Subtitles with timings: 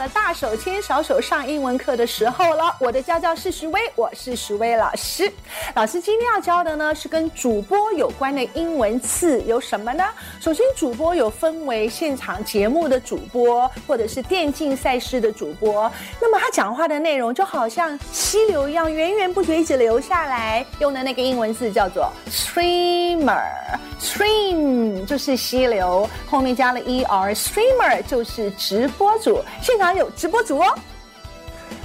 [0.00, 5.30] 了大手牵小手上英文课的时候了，我的家教是徐薇，我是徐薇老师。
[5.74, 10.02] 老师今天要教的呢是跟主播有关的英文词，有什么呢？
[10.40, 15.92] 首先，主播有分为现场节目的主播，或者是电竞赛事的主播。
[16.18, 20.64] 那么他讲话的内容就好像溪流一样，源源不绝一直流下来。
[20.78, 29.44] 用的那个英文字叫做 streamer，stream 就是溪流，后面加了 er，streamer 就是直播主。
[29.60, 30.74] 现场有直播组哦！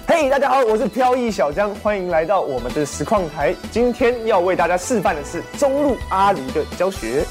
[0.07, 3.55] 嘿大家好，我是飘逸小江，欢迎来到我们的实况台。
[3.71, 7.25] 今天要为大家示范的是中路阿狸的教学。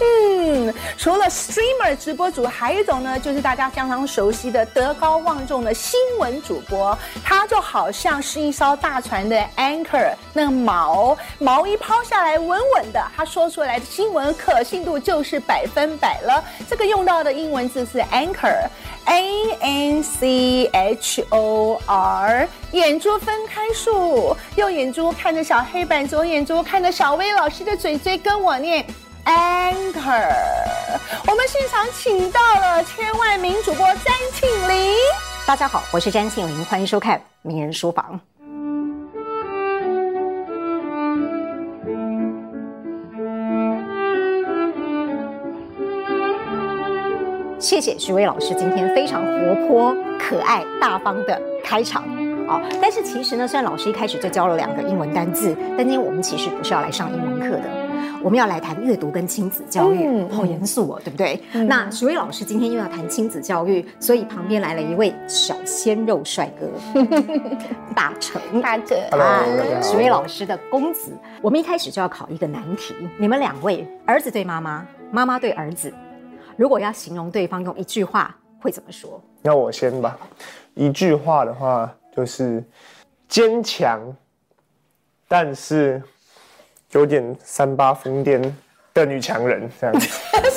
[0.00, 6.96] 嗯，除了 streamer 直播主，还有一种呢，就是大家相当熟悉的德高望重的新闻主播。
[7.24, 16.42] 他就好像是一艘大船的 anchor，那个锚，锚一抛下来，稳稳的，他说出来的新闻可信度就是百分百了。
[16.68, 28.84] 这个用到的英文字是 anchor，a n c h o r，眼珠分开数，右眼珠看着小黑板，左眼珠看着小薇老师的嘴嘴，跟我念。
[29.24, 30.34] Anchor，
[31.28, 34.94] 我们现场请到了千万名主播詹庆龄。
[35.46, 38.20] 大家好，我是詹庆龄，欢迎收看《名人书房》。
[47.60, 52.02] 谢谢徐薇老师今天非常活泼、可爱、大方的开场。
[52.48, 57.81] 啊，但是其实呢，虽然老师一开始就教了两个英文单字，但今天我们其实不是要来上英文课的。
[58.24, 61.42] 我们要来谈阅读跟亲子教育，嗯、好严肃哦，对不对？
[61.54, 66.70] 嗯、那徐薇老师今天又要谈亲子教育，所以旁边来了一位小鲜肉帅哥，
[67.96, 69.44] 大成大成啊，
[69.82, 71.12] 徐薇老师的公子。
[71.40, 75.92] 我们一开始就要考一个难题，你们两位儿子对妈妈，妈妈对儿子，
[76.56, 79.20] 如果要形容对方用一句话，会怎么说？
[79.42, 80.16] 那我先吧，
[80.74, 82.62] 一句话的话就是
[83.28, 84.00] 坚强，
[85.26, 86.00] 但是。
[86.92, 88.40] 有点三八疯癫
[88.92, 90.08] 的女强人这样子，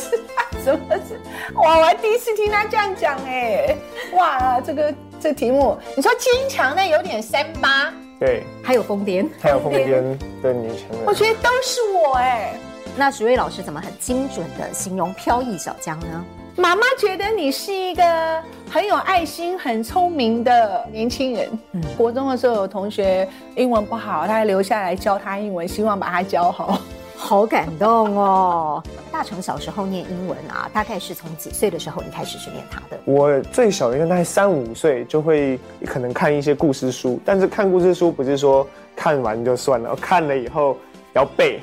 [0.64, 1.20] 什么是？
[1.56, 3.76] 哇，我还第一次听他这样讲哎！
[4.14, 12.54] 哇，这个这个题目，你说坚强，那有点三八，对，还有疯癫，还有疯癫的女强人，我觉得都是我哎。
[12.98, 16.26] 那徐薇老师怎么很精准的形容飘逸小江呢？
[16.58, 21.60] 妈妈觉得你是一个很有爱心、很聪明的年轻人。
[21.74, 26.80] 嗯，国中的时候有同学英文不好，他还留下来教他英文，希望把他教好。
[27.18, 28.84] 好感动哦！
[29.12, 33.00] 大成小时候念英文啊，大概是从几岁的时候你开始去念他的？
[33.06, 40.78] 我最小的大概三五岁就会可能看一些故事书，但是看故事书不是说看完就算了，看了以后
[41.14, 41.60] 要背，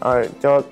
[0.00, 0.62] 呃，就。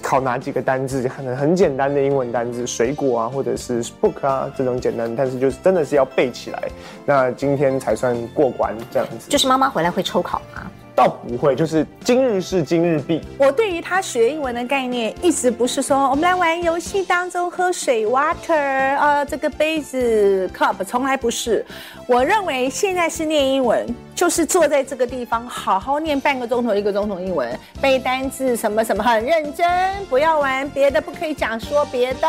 [0.00, 1.08] 考哪几个单字？
[1.08, 6.62] 可能很简单的英文单字，水果啊，或者是 book 啊这种简单，但是就是真的是要背起来。
[7.04, 9.28] 那今天才算过关这样子。
[9.28, 10.70] 就是妈妈回来会抽考吗？
[10.94, 13.20] 倒不会，就是今日事今日毕。
[13.38, 21.64] 我对于他学英文的概念，一直不是说我们来玩游戏当中喝水 water 啊，这个杯子 cup，从来不是。
[22.06, 29.66] 我认为现在是念英文，就是坐在这个地方好好念半个钟头一个钟头英文，背单字什么什么，很认真，
[30.10, 32.28] 不要玩别的，不可以讲说别的。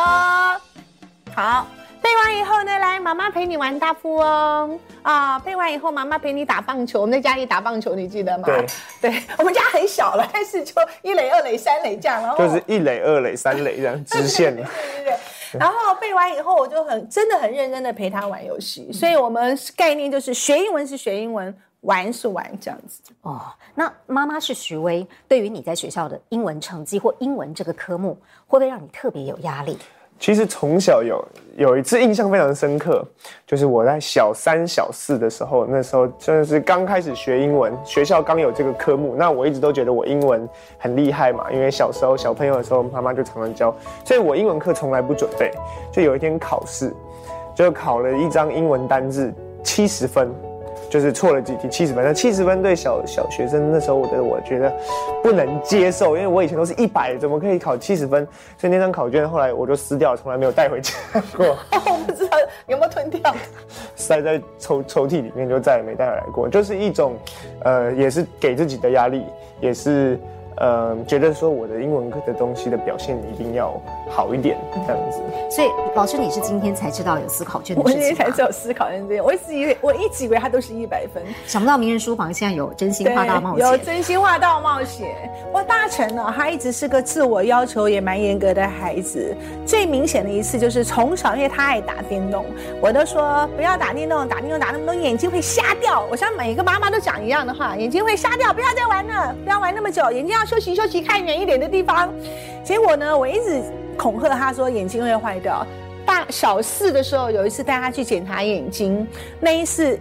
[1.36, 1.68] 好。
[2.04, 5.40] 背完以后呢，来，妈妈陪你玩大富翁啊！
[5.40, 7.00] 背完以后，妈妈陪你打棒球。
[7.00, 8.44] 我们在家里打棒球，你记得吗？
[8.46, 8.68] 对，
[9.10, 14.62] 对，我们家很小了，但是就一垒、二垒、三垒这样，然后就是一垒、二垒、三垒这样直线的。
[14.68, 15.16] 对对对。
[15.58, 18.92] 然后背完以后，我就很真的很认真的陪他玩游戏。
[18.92, 23.02] 所以我们概念就是学英文是学英文，玩是玩这样子。
[23.22, 23.42] 哦，
[23.76, 28.14] 那妈妈是徐薇，对于你在学校的英文成绩或英文这个科目，
[28.46, 29.78] 会不会让你特别有压力？
[30.24, 31.28] 其实从小有
[31.58, 33.06] 有一次印象非常深刻，
[33.46, 39.16] 就是我在小三、小四的时候，那时候真的是刚开始学英文，学校刚有这个科目。
[39.18, 40.48] 那我一直都觉得我英文
[40.78, 43.76] 很厉害嘛，因为小时候小朋友的时候，妈妈就常常教，
[44.06, 45.52] 所以我英文课从来不准备。
[45.92, 46.94] 就有一天考试，
[47.54, 49.30] 就考了一张英文单字，
[49.62, 50.34] 七十分。
[50.94, 52.04] 就是错了几题，七十分。
[52.06, 54.72] 那七十分对小小学生那时候，我的我觉得
[55.24, 58.28] 不能接受，因为我以前都是一百，怎么可以考七十分？
[58.60, 60.94] 所以那张考卷后来我就撕掉，从来没有带回家
[61.36, 61.48] 过。
[61.74, 62.38] 我不知道
[62.68, 63.36] 有没有吞掉，
[63.98, 66.48] 塞在抽抽屉里面，就再也没带回来过。
[66.48, 67.16] 就是一种，
[67.64, 69.26] 呃，也是给自己的压力，
[69.60, 70.20] 也是
[70.58, 73.80] 呃，觉得说我的英文课的东西的表现一定要
[74.10, 74.58] 好一点，
[74.88, 75.22] 这样子。
[75.50, 78.08] 所以老师，你是今天才知道有思考卷的我事情吗？
[78.08, 81.24] 今天才知道思考卷这样，我一直以为我一直以为它都是一百分。
[81.46, 85.08] 想不到名人书房现在有真心话大冒险，有真心话大冒险。
[85.54, 89.36] 哇大成呢，他一直是个自我要求也蛮严格的孩子。
[89.66, 92.46] 最明显的一次就是从小，因为他爱打电动，
[92.82, 96.06] 我都说不要打电动，打电动打那么多眼睛会瞎掉。
[96.10, 102.14] 我想每个妈妈都讲一样的话，眼睛会瞎掉，不要再玩了，不要玩那么久，眼睛要休息休息，看远一点的地方。
[102.64, 103.64] 结果呢，我一直
[103.98, 105.66] 恐吓他说眼睛会坏掉。
[106.06, 109.08] 大小四的时候，有一次带他去检查眼睛，
[109.40, 110.00] 那一次。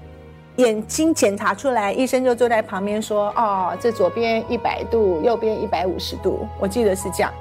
[0.56, 7.32] 眼睛检查出来，医生就坐在旁边说：“哦，这左边一百度，右边一百五十度。”我记得是这样。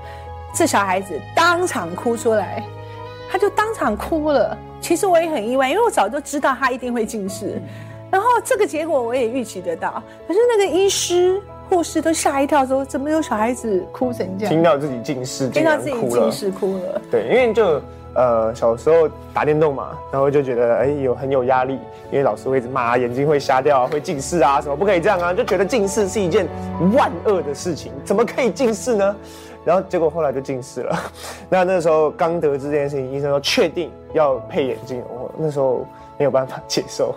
[0.56, 2.64] 这小孩子当场哭出来，
[3.30, 4.58] 他就当场哭了。
[4.80, 7.62] 其实我也很意外，因为我早就知道他一定会近视，
[8.10, 10.02] 然后这个结果我也预期得到。
[10.26, 11.42] 可是那个医师、
[11.72, 17.02] 护士都吓一跳，说：“怎么有小孩子哭成这样？”听到自己近视，听到自己近视哭了。
[17.10, 17.82] 对，因为就。
[18.14, 21.80] 呃，小时候打电动嘛，然后就觉得哎有很有压力，
[22.12, 26.46] 因为老师会一直骂，眼睛会瞎掉，会近视啊，什么不可以这样啊，就觉得近视是一件
[26.94, 29.16] 万恶的事情，怎么可以近视呢？
[29.64, 31.00] 然后结果后来就近视了。
[31.48, 35.88] 那那时候刚得知这件事情，医生说确定要配眼镜，我那时候
[36.18, 37.16] 没有办法接受。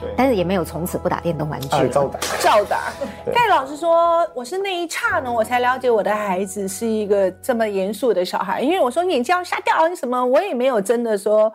[0.00, 2.92] 对但是也没有从此不打电动玩具，啊，照打，照打。
[3.34, 8.60] 但老实说，我是那一刹那，我才了解我的孩子是一个这么严肃的小孩。
[8.60, 11.52] 因为我说眼睛要瞎掉，你什么，我也没有真的说。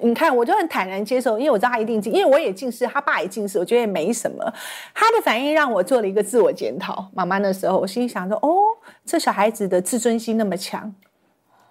[0.00, 4.42] 你看，我就很坦然接受，因为我知道他一定近，因为我也近视，他爸也近视，我觉得也没什么。
[4.92, 7.06] 他的反应让我做了一个自我检讨。
[7.14, 8.50] 妈妈那时候，我心里想说，哦，
[9.04, 10.92] 这小孩子的自尊心那么强。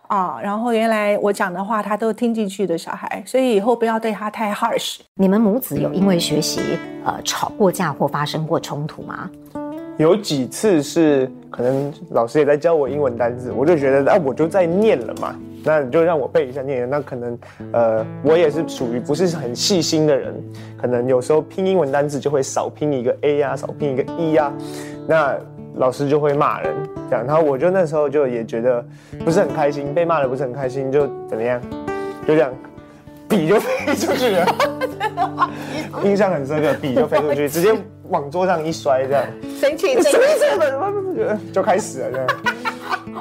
[0.09, 4.97] 啊、哦，然后原来我讲的话他都听进去的小孩，所以以后不要对他太 harsh。
[5.13, 6.61] 你们母子有因为学习
[7.05, 9.29] 呃吵过架或发生过冲突吗？
[9.99, 16.89] 有几次是可能老师也在教我英文单字，我就觉得啊我就在念了嘛，那你就让我背一下念。
[16.89, 17.37] 那可能
[17.71, 20.33] 呃我也是属于不是很细心的人，
[20.81, 24.53] 可能有时候拼英文单字就会少拼一个 a 呀、啊，少拼一个 e 呀、啊，
[25.07, 25.39] 那。
[25.79, 26.75] 老师就会骂人，
[27.09, 28.85] 这样，然后我就那时候就也觉得
[29.23, 31.59] 不是很开心，被骂的不是很开心，就怎么样，
[32.27, 32.53] 就这样，
[33.29, 34.45] 笔就飞出去了，
[36.03, 37.73] 印象很深刻，笔就飞出去，直接
[38.09, 39.23] 往桌上一摔，这样，
[39.57, 42.27] 生气，生气，就开始了，这样。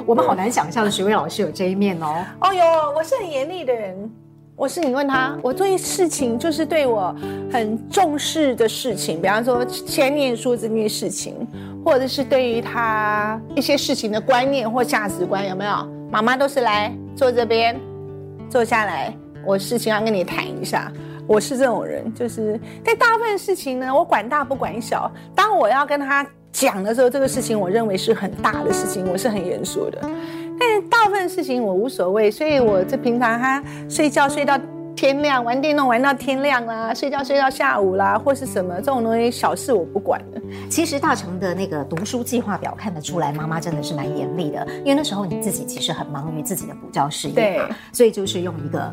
[0.05, 2.25] 我们好难想象许巍老师有这一面哦。
[2.41, 4.11] 哦哟，我是很严厉的人。
[4.59, 7.15] 我是你问他，我对事情就是对我
[7.49, 11.33] 很重视的事情，比方说先念书这件事情，
[11.81, 15.71] 或者是对于他一些事情的观念或价值观，有没有？
[16.11, 17.79] 妈妈都是来坐这边，
[18.49, 19.15] 坐下来，
[19.45, 20.91] 我事情要跟你谈一下。
[21.25, 25.09] 我是这种人，就是在大部分事情呢，我管大不管小。
[25.33, 30.01] 当我要跟他讲的时候，这个事情我认为是很大的事情，我是很严肃的。
[30.59, 34.59] 但是大部分事情我无所谓，所以我这平常哈睡觉睡到
[34.95, 40.41] 天亮，玩电动玩到天亮啦，睡觉睡到下午啦，或是什么这种东西小事我不管的。
[40.69, 48.91] 其实大成的那个读书计划表看得出来，妈妈真的是蛮严厉的，因为那时候你自己其实很忙于自己的补教事业嘛，对，所以就是用一个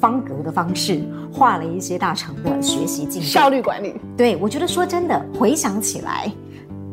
[0.00, 1.00] 方格的方式
[1.32, 3.94] 画了一些大成的学习进度，效率管理。
[4.16, 6.28] 对，我觉得说真的，回想起来，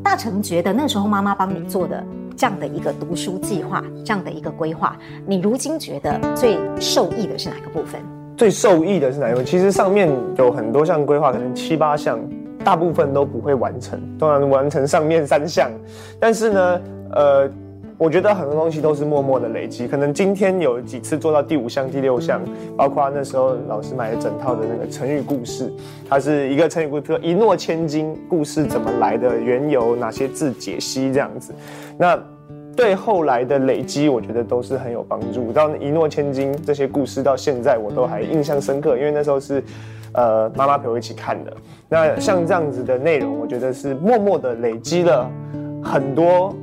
[0.03, 2.03] 大成觉得那时候妈妈帮你做的。
[2.35, 8.01] 这样的一个读书计划，这样的一个规划，你如今觉得最受益的是哪个部分？
[8.37, 9.43] 最受益的是哪一个？
[9.43, 12.19] 其实上面有很多项规划，可能七八项，
[12.63, 15.71] 大部分都不会完成，当然完成上面三项，
[16.19, 17.49] 但是呢，呃。
[17.97, 22.41] 我觉得很多东西都是默默的累积，可能今天有几次做到第五项、第六项，
[22.75, 25.71] 包括那时候老师买了整套的那个成语故事，
[26.09, 31.53] 它是一个成语故事，一诺千金，故事怎么来的缘由，哪些字解析这样子，
[31.97, 32.19] 那
[32.75, 35.53] 对后来的累积，我觉得都是很有帮助。
[35.53, 39.63] 到一诺千金这些故事到现在我都还印象深刻，因为那时候是，
[40.13, 41.53] 呃，妈妈陪我一起看的。
[41.87, 45.29] 那像这样子的内容，我觉得是默默的累积了
[45.83, 46.53] 很多。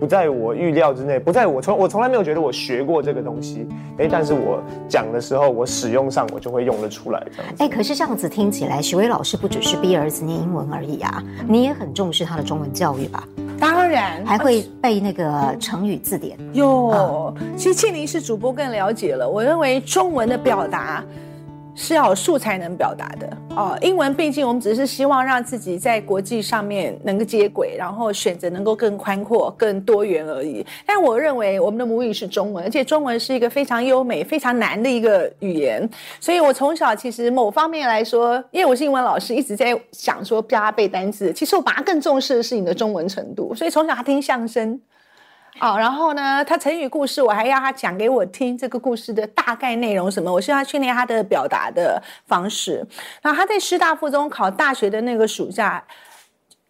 [0.00, 7.52] 不在我预料之内，不在我从我从来没有觉得我学过这个东西，哎，但是我讲的时候，我使用上我就会用得出来这样。
[7.58, 13.28] 哎，可是这样子听起来，许巍老师不只是逼儿子念英文而已啊，你也很重视他的中文教育吧？
[13.60, 17.34] 当然，还会背那个成语字典哟。
[17.58, 21.04] 其实庆龄是主播更了解了，我认为中文的表达。
[21.74, 23.78] 是要有素材能表达的哦。
[23.80, 30.64] 英文毕竟我们只是希望让自己在国际上面能够接轨，然后选择能够更宽阔、更多元而已。
[30.84, 35.88] 但我认为我们的母语是中文，而且中文是一个非常优美、非常难的一个语言。
[36.20, 41.32] 所以我从小其实某方面来说，因为我是英文老师，一直在想说教他背单词。
[41.32, 43.54] 其实我把他更重视的是你的中文程度。
[43.54, 44.80] 所以从小他听相声。
[45.60, 52.82] 好，然后呢，他成语故事我还要他讲给我听，这个故事的大概内容什么，我需要训练他的表达的方式。
[53.20, 55.84] 然后他在师大附中考大学的那个暑假，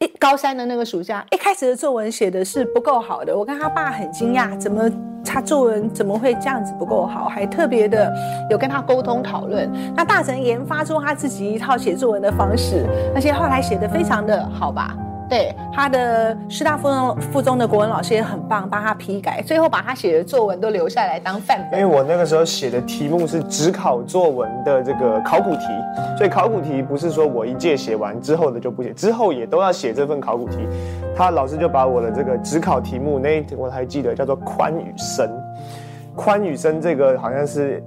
[0.01, 4.91] 一高三的那个暑假，一开始的作文写的是不够好的，我跟他爸很惊讶，怎么
[5.25, 8.13] 他作文怎么会这样子不够好，还特别的
[8.51, 9.71] 有跟他沟通讨论。
[9.95, 14.97] 那大神研发出他自己一套写作文的方式，而且后来写的非常的好吧。
[15.31, 21.81] 对，他的师大附中附中的国文老师也很棒，帮他批改，最后把他写的作文都留下来当范本。
[21.81, 25.67] 因为我那个时候写的题目是只考作文的这个考古题，
[26.19, 30.59] 所以考古题不是说我一届写完之后的就不写，之后也都要写这份考古题。
[31.17, 35.31] 他老师就把我的这个只考题目那我还记得叫做宽与深，
[36.17, 37.81] 宽与深这个好像是。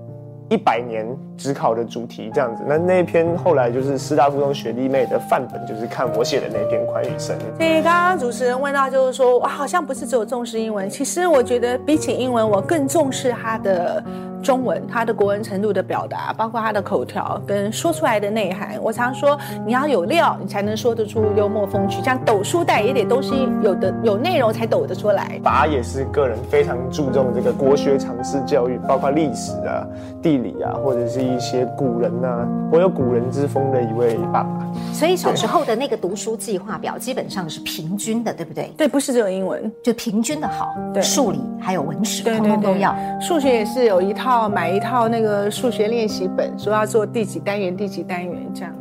[0.53, 1.03] 一百年
[1.35, 7.35] 只考的主题这样子，那那一篇后来就是师大附中学弟妹的范本，就是看我写的那篇宽与生。
[7.57, 14.03] 所以刚刚主持人问到，就是说我好像不是只有重视英文，其实我觉得比起英文，我更重视他的。
[14.43, 18.77] 中文，他的国文程度的表达，包括他的口条跟说出来的内涵。
[18.81, 22.01] 我常说，你要有料，你才能说得出幽默风趣。
[22.01, 25.39] 这样抖书袋也得东西有的有内容才抖得出来。
[25.41, 29.87] 爸也是个人非常注重这个国学常识教育，包括历史啊、
[30.21, 34.67] 地理啊，或者是一些古人啊，我有古人之风的一位爸爸。
[34.91, 38.69] 所以小时候的那个读书计划表基本上是平均的，对不对？
[38.77, 40.75] 对，不是只有英文，就平均的好。
[40.93, 42.93] 对，数理还有文史，对对对，通通都要。
[43.21, 44.32] 数学也是有一套。
[44.33, 48.73] 要买一套那个数学练习本，说要做第几单元、第几单元这样。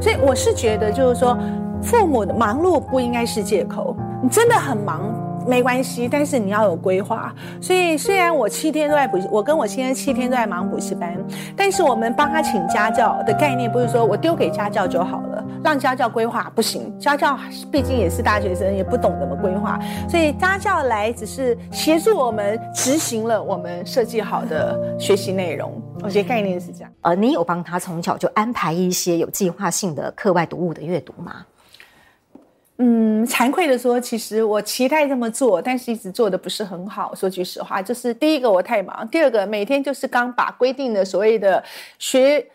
[0.00, 1.36] 所以我是觉得，就是说，
[1.82, 3.96] 父母的忙碌不应该是借口。
[4.22, 5.14] 你真的很忙。
[5.46, 7.32] 没关系，但是你要有规划。
[7.58, 11.16] 所以虽然我七天都在补习，我跟我先生七天都在忙补习班，
[11.56, 16.98] 但是我们帮他请家教的概念不是说我丢给家教就好了，让家教规划不行。
[16.98, 17.38] 家教
[17.70, 19.78] 毕竟也是大学生，也不懂怎么规划，
[20.08, 25.82] 所以家教来只是协助我们执行了我们设计好的学习内容。
[26.02, 26.92] 我觉得概念是这样。
[27.02, 31.44] 呃，你有帮他从小就安排一些有计划性的课外读物的阅读吗？
[32.80, 37.12] 嗯，惭愧的说，其实我期待这么做，但是一直做的不是很好。
[37.12, 41.62] 说句实话，就是第一个我太忙，第二个每天就是刚把规定的所谓的
[41.98, 42.46] 学。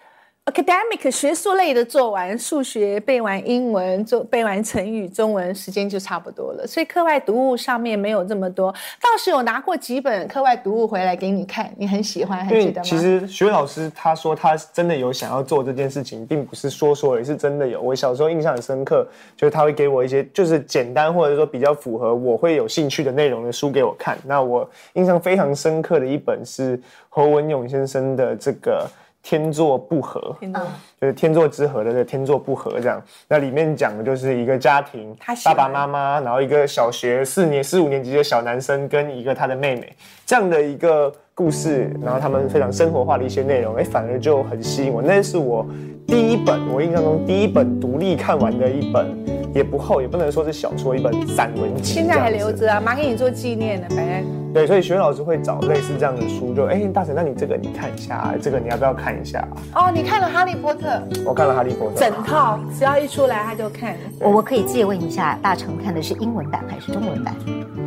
[0.45, 6.67] Academic 学术类的做完数学，背完英文，做背完成语，中文时间就差不多了。
[6.67, 8.69] 所以课外读物上面没有这么多，
[9.01, 12.83] 倒是有拿过几本课外读物回来给你看，你很喜欢，还记得吗？
[12.83, 17.81] 其实徐老师他说他真的有想要做这件事情，并不是说说，也是真的有。
[17.81, 19.07] 我小时候印象很深刻，
[19.37, 24.17] 就是他会给我一些就是简单或者说比较符合我会有兴趣的内容的书给我看。
[24.25, 28.85] 那我印象非常深刻的一本是侯文勇先生的这个。
[29.23, 30.53] 天作不合，天
[30.99, 33.01] 就是天作之合的这个天作不合这样。
[33.29, 35.15] 那里面讲的就是一个家庭，
[35.45, 39.91] 爸爸妈妈，然后一个小学四年、四五年级的小男生跟一个他的妹妹
[40.25, 45.01] 这样的一个故事，然后他们非常生活化的一些内容，哎，反而就很吸引我。
[45.01, 45.65] 那是我
[46.05, 49.07] 第一本，我印象中第一本独立看完的一本，
[49.53, 51.93] 也不厚，也不能说是小说，一本散文集。
[51.93, 54.43] 现在还留着啊，妈给你做纪念呢，反正。
[54.53, 59.43] 对，所以学老师会找类似这样的书，就哎，大成，那你这个你看一下，这个你要不要看一下？
[59.73, 60.87] 哦，你看了《哈利波特》？
[61.25, 63.95] 我看了《哈利波特》整套，只要一出来他就看。
[64.19, 67.35] 我我可以借问一下，大成看的是英文版还是中文版？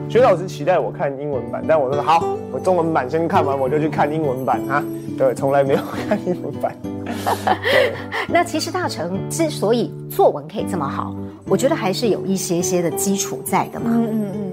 [0.08, 4.82] 学老师期待我看英文版，但我说好，我中文版先看完，我就去看英文版啊。
[5.16, 6.76] 对，从来没有看英文版。
[7.06, 7.92] 对
[8.28, 11.14] 那其实大成之所以作文可以这么好，
[11.48, 13.90] 我觉得还是有一些些的基础在的嘛。
[13.92, 14.52] 嗯嗯嗯。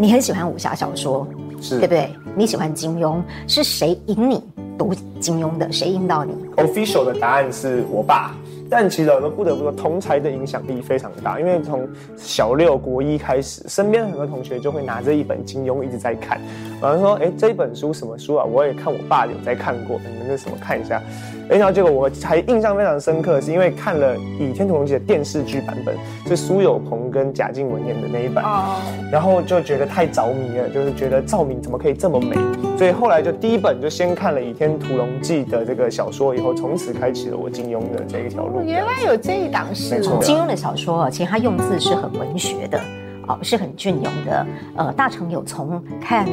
[0.00, 1.26] 你很喜欢武侠小说，
[1.60, 2.10] 是对不对？
[2.36, 4.42] 你喜欢金庸，是谁引你
[4.78, 5.70] 读金庸的？
[5.72, 8.34] 谁引导你？Official 的答案是我爸。
[8.70, 11.40] 但其实我们不得不说，同才的影响力非常大。
[11.40, 16.38] 因为从小六国一开始，身边很多同学就会拿着一本金庸一直在看。
[16.80, 18.44] 然后说：“哎，这一本书什么书啊？
[18.44, 21.02] 我也看我爸有在看过，你们那什么看一下。”
[21.50, 28.44] 哎，然后结果我还印象非常深刻，是因为看了《倚天屠龙记》的电视剧版本，是苏有朋跟贾静雯演的那一版。
[28.44, 28.76] 哦。
[29.10, 32.36] 然后就觉得太着迷了，就是觉得赵敏怎么可以这么美？
[32.76, 38.60] 所以后来就第一本就先看了《倚天屠龙记》的这个小说，以后从此开启了我金庸的这一条路。
[38.62, 40.00] 原来有这一档事。
[40.20, 42.78] 金庸的小说，其实他用字是很文学的，
[43.26, 44.46] 哦，是很隽永的。
[44.76, 46.28] 呃，大成有从看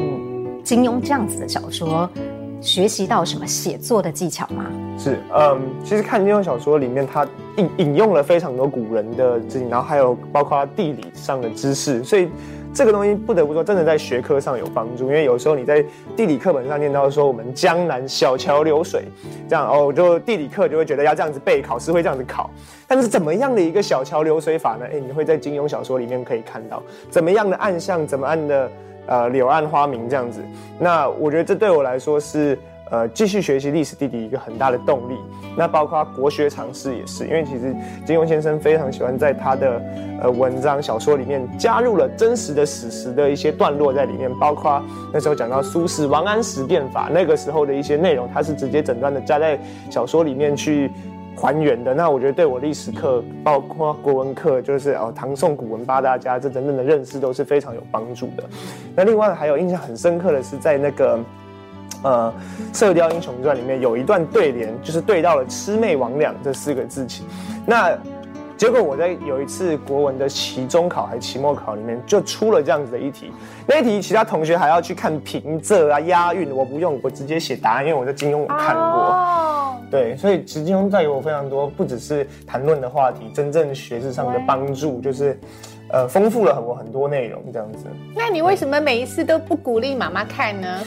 [0.66, 2.10] 金庸这样子的小说。
[2.60, 4.64] 学习到什么写作的技巧吗？
[4.98, 7.24] 是，嗯，其实看金庸小说里面，他
[7.58, 12.28] 引引用了非常多古人的事情，然后还有包括地理上的知识，所以
[12.74, 15.06] 这个东西不得不说，真的在学科上有帮助。
[15.06, 15.84] 因为有时候你在
[16.16, 19.04] 地理课本上念到说我们江南小桥流水
[19.48, 22.50] 这样哦，就地理课就会觉得要这样子背，考试会这样子考。
[22.88, 24.86] 但是怎么样的一个小桥流水法呢？
[24.90, 28.68] 哎，你会在金庸小说里面可以看到怎么样的暗巷，怎么样的
[29.06, 30.40] 呃柳暗花明这样子。
[30.78, 32.58] 那我觉得这对我来说是。
[32.88, 35.16] 呃，继续学习历史地理一个很大的动力。
[35.56, 37.74] 那包括国学常识也是，因为其实
[38.06, 39.82] 金庸先生非常喜欢在他的
[40.22, 44.80] 呃文章小说里面加入了真实的史实的一些段落在里面，包括
[45.12, 49.58] 那时候讲到苏轼王安石变法那个时候的一些内容，他是直接整段的加在
[49.90, 50.88] 小说里面去
[51.36, 51.94] 还原的。
[51.94, 58.42] 那我觉得对我历史课，包括国文课，就是哦唐宋古文八大家这等等的认识都是非常有帮助的。
[58.94, 61.20] 那另外还有印象很深刻的是在那个。
[62.02, 62.32] 呃，
[62.78, 67.24] 《射雕英雄传》里面有一段对联，就是对到了“魑魅魍魉”这四个字起。
[67.64, 67.98] 那
[68.56, 73.30] 结果我在有一次国文的期中考还是期末考里面，就出了这样子的一题。
[73.66, 78.82] 那一题其他同学还要去看平仄啊、押韵，我不用，我直接写答案，因为我在金庸我看过。
[78.82, 79.76] 哦。
[79.90, 85.38] 对，所以其实金庸带给我非常多，不只是谈论的话题，真正学识上的帮助，就是
[85.90, 87.86] 呃，丰富了很多很多内容这样子。
[88.14, 90.80] 那你为什么每一次都不鼓励妈妈看呢？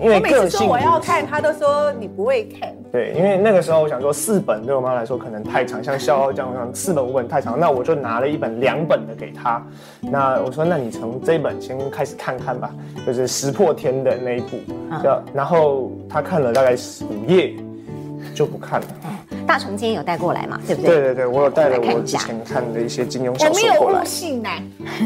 [0.00, 2.72] 因为个性，我每次说我要看，他都说你不会看。
[2.90, 9.64] 对，因为那个时候我想说四本对我妈来说可能太长，像《笑傲江湖》上四本五本太长，那我就拿了一本两本的给他。
[10.00, 12.70] 那我说，那你从这一本先开始看看吧，
[13.06, 14.58] 就是《石破天》的那一部，
[14.90, 16.76] 啊、然后他看了大概
[17.08, 17.54] 五页，
[18.34, 18.86] 就不看了。
[19.46, 20.60] 大虫今天有带过来嘛？
[20.66, 20.94] 对不对？
[20.94, 23.78] 对对对，我有带了我之前看的一些金庸小说过来。
[23.78, 24.48] 我没有误信呢。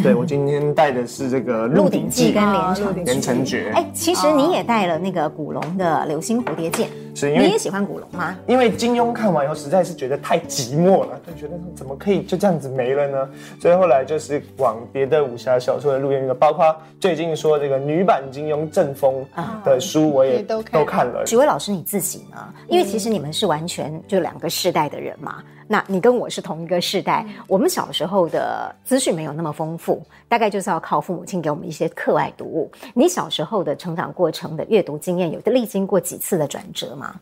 [0.03, 2.43] 对，我今天带的是这个《鹿鼎记》跟
[3.05, 3.73] 《连城诀》。
[3.75, 6.89] 哎，其实你也带了那个古龙的《流星蝴蝶剑》。
[7.17, 8.37] 是因为你也喜欢古龙吗？
[8.47, 13.31] 因为金庸看完以后实在是觉得太寂寞了，就觉得怎么可以就这样子没了呢？
[13.59, 19.25] 所以后来就是往别的武侠小说的路线，包括最近说这个女版金庸正风
[19.65, 21.25] 的书，我也都看了。
[21.25, 22.37] 许巍老师你自己呢？
[22.69, 25.43] 因为其实你们是完全就两个世代的人嘛。
[25.69, 32.71] 那你跟我是同一个世代，嗯、我们小时候的资讯没有那么丰富，大概就是要靠父母亲给我们一些课外读物。
[32.95, 37.15] 你小时候的成长过程的阅读经验，有历经过几次的转折吗？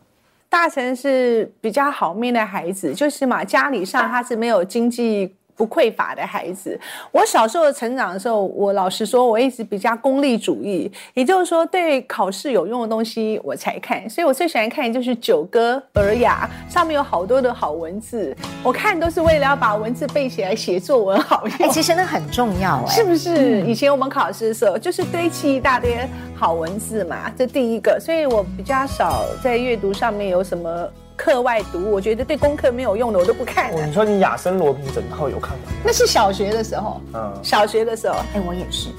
[0.49, 5.35] 大成是比较好命的孩子，就是嘛，家里上他是没有经济。
[5.55, 6.77] 不匮乏的孩子，
[7.11, 14.09] 我小时候成长的时候，我老实说，我一直比较功利主义，也就是说，对考试有用的东西我才看。
[14.09, 21.57] 所以我最喜欢看的就是《九歌》《尔雅》，上面有好多的好文字，我看都是为了要把文字背起来写作文好用。
[21.59, 23.61] 哎，其实那很重要，哎，是不是？
[23.61, 25.97] 以前我们考试的时候，就是堆砌一大堆
[26.35, 27.97] 好文字嘛，这第一个。
[27.99, 30.89] 所以我比较少在阅读上面有什么。
[31.15, 33.71] 课外读，我觉得对功课没有用的，我都不看。
[33.87, 35.63] 你说你亚森罗平整套有看吗？
[35.83, 38.89] 那是小学的时候，嗯，小学的时候，哎，我也是，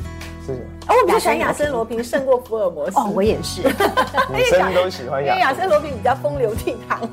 [0.46, 0.52] 是。
[0.88, 2.98] 哦，我比较喜欢亚森罗平胜过福尔摩斯。
[2.98, 3.62] 哦，我也是，
[4.32, 7.08] 女生都喜欢亚，因为亚森罗平比较风流倜傥。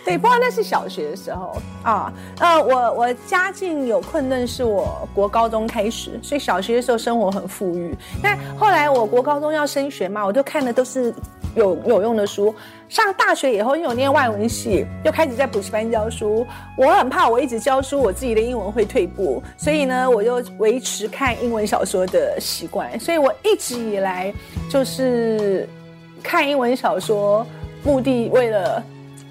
[0.04, 2.12] 对，不过那是小学的时候啊。
[2.40, 7.96] 呃，我我家境有困难，是我国高中开始，所以小学的时候生活很富裕。
[8.22, 11.14] 但后来我国高中要升学嘛，我就看的都是。
[11.54, 12.54] 有有用的书，
[12.88, 16.46] 上大学以后，因为我念外文系，又开始在补习班教书。
[16.76, 23.00] 我很怕我一直教书，我自己的英文会退步，所以呢，我就维持看英文小说的习惯。
[23.00, 24.32] 所以我一直以来
[24.70, 25.66] 就是
[26.22, 27.44] 看英文小说，
[27.82, 28.80] 目的为了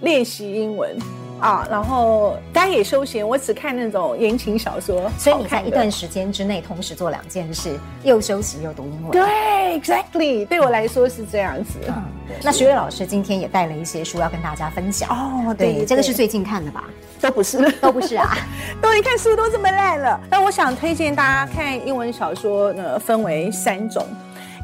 [0.01, 0.97] 练习英文。
[1.39, 5.07] 啊，然后当然也休闲，我只看那种言情小说。
[5.19, 9.11] 所以你在一段时间之内同时做两件事，又休息又读英文。
[9.11, 11.77] 对，exactly，对我来说是这样子。
[11.89, 12.03] 嗯，
[12.41, 15.07] 那徐伟老师今天也带了一些书要跟大家分享。
[15.11, 16.85] 哦，对，对，这个是最近看的吧？
[17.21, 18.35] 都不是，都不是啊。
[18.81, 20.19] 都一看书都这么烂了。
[20.31, 24.03] 那我想推荐大家看英文小说呢，分为三种，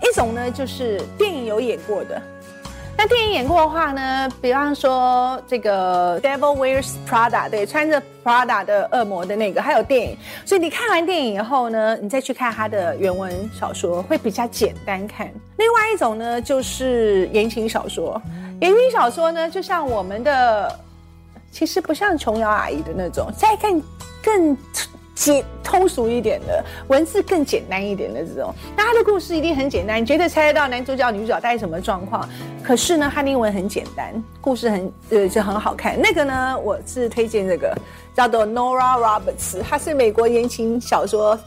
[0.02, 2.20] 一种呢就是电影有演过的。
[2.96, 10.18] 那电影演过的话呢，比方说这个《Devil Wears Prada》，对，穿着 Prada 的恶魔的那个，还有电影。
[10.46, 15.30] 所以你看完电影以后呢，你再去看他的原文小说，会比较简单看。
[15.58, 18.22] 另外一种呢，就是言情小说。
[18.62, 20.80] 言情小说呢，就像我们的，
[21.52, 23.82] 其实不像琼瑶阿姨的那种，再看
[24.24, 24.58] 更。
[25.16, 32.28] 简通俗一点的文字，更简单一点的这种，那他的故事一定很简单，你绝对猜得到男主角、女主角大概什么状况。
[32.64, 36.00] 可是呢，他英文很简单，故事很呃就很好看。
[36.00, 37.76] 那个呢，我是推荐这个
[38.16, 41.38] 叫做 Nora Roberts，她是美国言情小说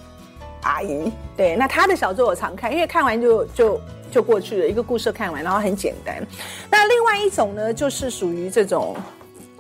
[0.63, 1.11] 阿姨。
[1.37, 6.25] 对，那她的小说我常看，因为看完就就就过去了，一个故事看完，然后很简单。
[6.71, 8.95] 那另外一种呢，就是属于这种，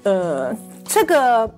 [0.04, 1.50] 呃，这个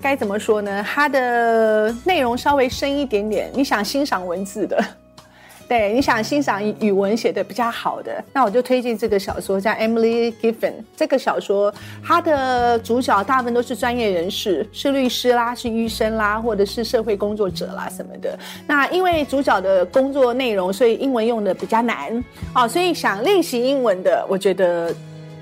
[0.00, 0.84] 该怎么说呢？
[0.88, 4.82] 它的内容稍微深一点点，你想欣赏文字的。
[5.68, 10.72] 对，你想欣赏语文写的比较好的，那我就推荐这个小说，叫 Emily Giffin。
[10.96, 11.72] 这个小说，
[12.04, 18.36] 它的主角大部分都是专业人士，是律师啦，是医生啦，或者是社会工作者啦什么的。
[18.66, 24.92] 那因为主角的工作内容，所以英文用的比较难，哦，所以想练习英文的，我觉得。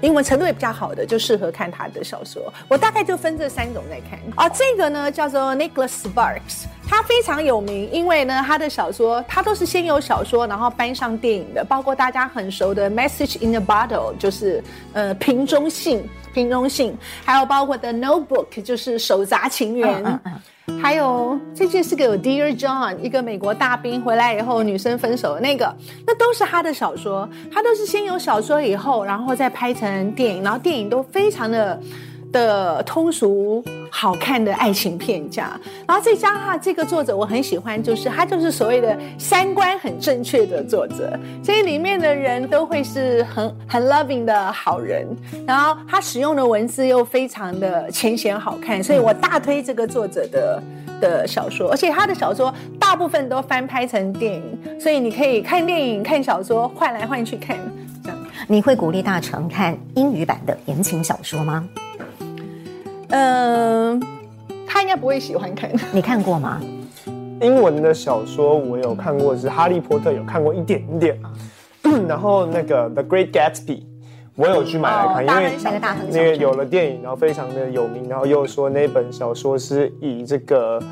[0.01, 2.53] 英文程度也比较好的，就适合看他的小说。
[2.69, 4.19] 我大概就分这三种在看。
[4.37, 20.21] 哦，这个呢叫做 Nicholas Sparks，他非常有名，因为呢他的小说他都是先有小说，然后搬上电影的，包括大家很熟的《Message in a Bottle》，就是呃瓶中信，瓶中信，还有包括《The Notebook》，就是手札情缘。
[20.81, 25.75] 还有这件是给我 Dear John，一个美国大兵回来以后，女生分手的那个，
[26.07, 31.81] 那都是他的小说，他都是先有小说以后，然后再拍成电影，然后电影都非常的
[32.33, 45.07] 的通俗好看的爱情片这样，然后再加上这个作者我很喜欢，就是他就是所谓的三观很正确的作者，所以里面的人都会是很很 loving 的好人，
[45.47, 50.63] 然后他使用的文字又非常的浅显好看，所以我大推这个作者的
[51.01, 57.57] 的小说，而且他的小说大部分都翻拍成电影，所以你可以看电影看小说换来换去看
[58.05, 58.19] 这样。
[58.47, 61.67] 你会鼓励大成看英语版的言情小说吗？
[63.11, 64.03] 嗯，
[64.67, 65.71] 他应该不会喜欢看。
[65.93, 66.61] 你看过吗？
[67.41, 71.19] 英文的小说我有看过，是《哈利波特》，有看过一点点。
[72.07, 73.77] 然后那个《The Great Gatsby》，
[74.35, 75.57] 我有去买来看，因为
[76.11, 80.83] 那个有了电影，然后非常的有名，然后又说那本小说是以这个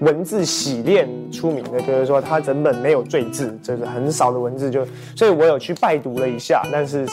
[0.00, 7.06] 文字洗练出名的，就是说它整本没有赘字，就是很少的文字，就所以我有去拜读了一下，但是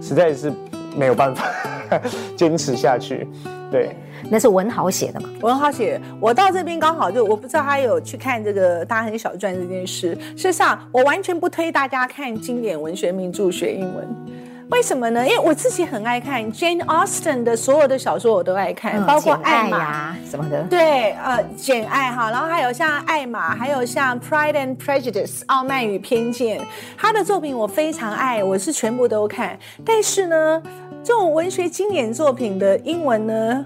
[0.00, 0.52] 实在是
[0.96, 1.44] 没有办法
[2.36, 3.26] 坚持下去。
[3.70, 3.96] 对，
[4.30, 5.28] 那是文豪写的嘛？
[5.42, 10.14] 文豪写，我到这边刚好就我不知道他有去看这个《大亨小传》这件事。
[10.36, 14.06] 事实上，我完全不推大家看经典文学名著学英文。
[14.68, 15.24] 为什么呢？
[15.24, 20.60] 因为我自己很爱看 Jane Austen 的所有的小说，我都爱看，嗯、包括爱玛呀什么的。
[20.64, 26.60] 对，呃，简爱哈，然后还有像爱玛，还有像 Pride and Prejudice 傲慢与偏见，
[26.98, 29.56] 他的作品我非常爱，我是全部都看。
[29.84, 30.60] 但是呢，
[31.06, 33.64] 这种文学经典作品的英文呢，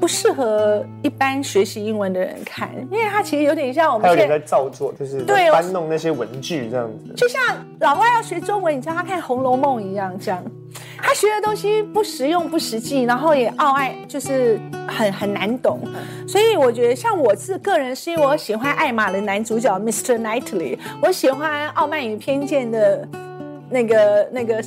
[0.00, 7.14] 不适合一般学习英文的人看，因为它其实有点像我们现在，在造作，就是对搬弄那些文具这样子。
[7.14, 7.40] 就像
[7.78, 10.44] 老外要学中文，你叫他看《红楼梦》一样，这样
[11.00, 15.78] 他学的东西不实用、不实际，然后也傲爱，就是很很难懂。
[16.26, 20.20] 所以我觉得，像我是个人，是因为我喜欢艾玛的男主角 Mr.
[20.20, 23.08] Knightley，我喜欢《傲慢与偏见》的
[23.70, 24.60] 那个那个。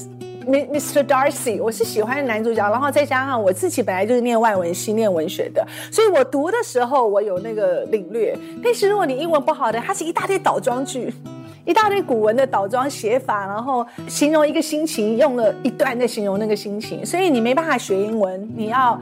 [0.46, 1.04] Mr.
[1.04, 8.38] Darcy，我是喜欢男主角，然后再加上我自己本来就是念外文系、念文学的，所以我读的时候我有那个领略。
[8.64, 11.14] 但是如果你英文不好的，它是一大堆倒装句，
[11.66, 18.50] 一大堆古文的倒装写法，然后形容一个心情，用了一段在形容那个心情，所以你没办法学英文。
[18.56, 19.00] 你要，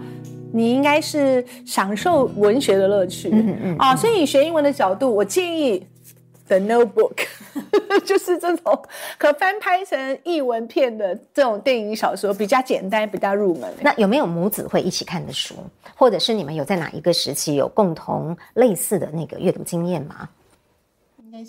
[0.54, 3.96] 你应该是享受文学的乐趣啊、嗯嗯哦。
[3.96, 5.86] 所以学英文的角度，我建议。
[6.52, 7.16] The Notebook
[8.04, 8.84] 就是这种
[9.18, 13.74] 可翻拍成译文片的这种电影小说，比较简单，比较入门。
[13.80, 15.56] 那有没有母子会一起看的书，
[15.96, 20.28] 或者是你们有在哪一个时期有共同类似的那个阅读经验吗？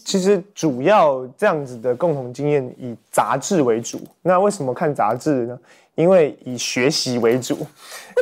[0.05, 4.01] 其实主要这样子的共同经验以杂志为主。
[4.23, 5.59] 那为什么看杂志呢？
[5.95, 7.67] 因为以学习为主，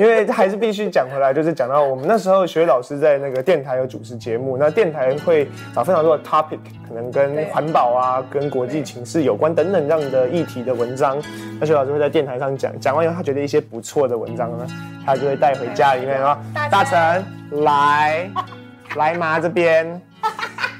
[0.01, 11.23] 因为还是必须讲回来，就是讲到我们那时候学老师在那个电台有主持节目，那电台会找非常多的 topic，可能跟环保啊、跟国际情势有关等等这样的议题的文章，
[11.61, 14.67] 那学老师会在电台上讲，讲完以后他觉得一些不错的文章呢，
[15.07, 16.37] 他就会带回家里面啊，
[16.73, 17.25] 大成
[17.63, 18.29] 来
[18.97, 20.03] 来嘛这边，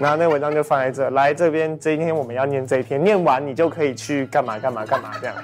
[0.01, 5.37] 然后那文章就放在这，来这边，今天我们要念这一篇，念完你就可以去干嘛干嘛干嘛这样。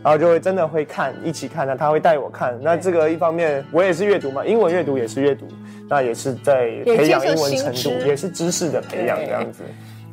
[0.00, 2.56] 然后就会真的会看，一起看，那他会带我看。
[2.62, 5.48] 那这个一方面我也是阅读嘛，英文阅读也是阅读，
[5.90, 9.64] 那也是在培养英文程度，也是知识的培养这样子。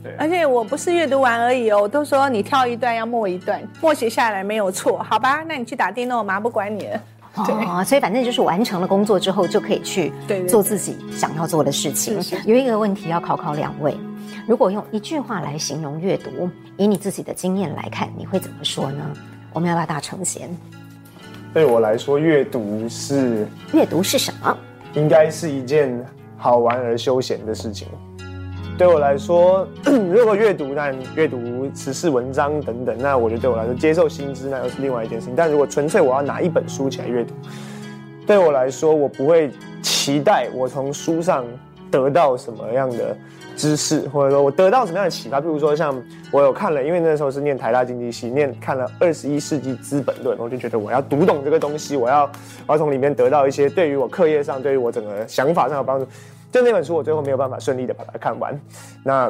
[0.02, 5.44] 对，而且我不是阅读完而已哦，我都说你跳一段要默一段，默写下来没有错，好吧？
[5.48, 7.00] 那你去打电动，我妈不管你了。
[7.36, 10.12] 对哦，所以反正就是完成了工作之后就可以去
[10.48, 12.20] 做自己想要做的事情。
[12.46, 13.98] 有一个问题要考考两位，
[14.48, 19.04] 如果用一句话来形容阅读，以你自己的经验来看，你会怎么说呢？
[19.52, 20.50] 我们要不要大成先？
[21.54, 24.56] 对我来说，阅读是阅读是什么？
[24.94, 26.06] 应该是一件
[26.38, 27.88] 好玩而休闲的事情。
[28.76, 35.36] 对我来说， 如果阅读，那阅读时事文章等等，那我觉得对我来说，接受新知那又是另外一件事情。
[35.36, 37.34] 但如果纯粹我要拿一本书起来阅读，
[38.26, 39.52] 对我来说，我不会
[39.84, 41.46] 期待我从书上
[41.92, 43.16] 得到什么样的
[43.56, 45.40] 知识，或者说我得到什么样的启发。
[45.40, 45.96] 比如说，像
[46.32, 52.24] 我有看了，因为那时候是念台大经济系，念看了《二十一世纪资本论》，我就觉得我要读懂这个东西，我要
[52.66, 56.08] 我要从里面得到一些对于我课业上、对于我整个想法上的帮助。
[56.54, 58.58] 就那本书，我最后没有办法顺利的把它看完。
[59.04, 59.28] 那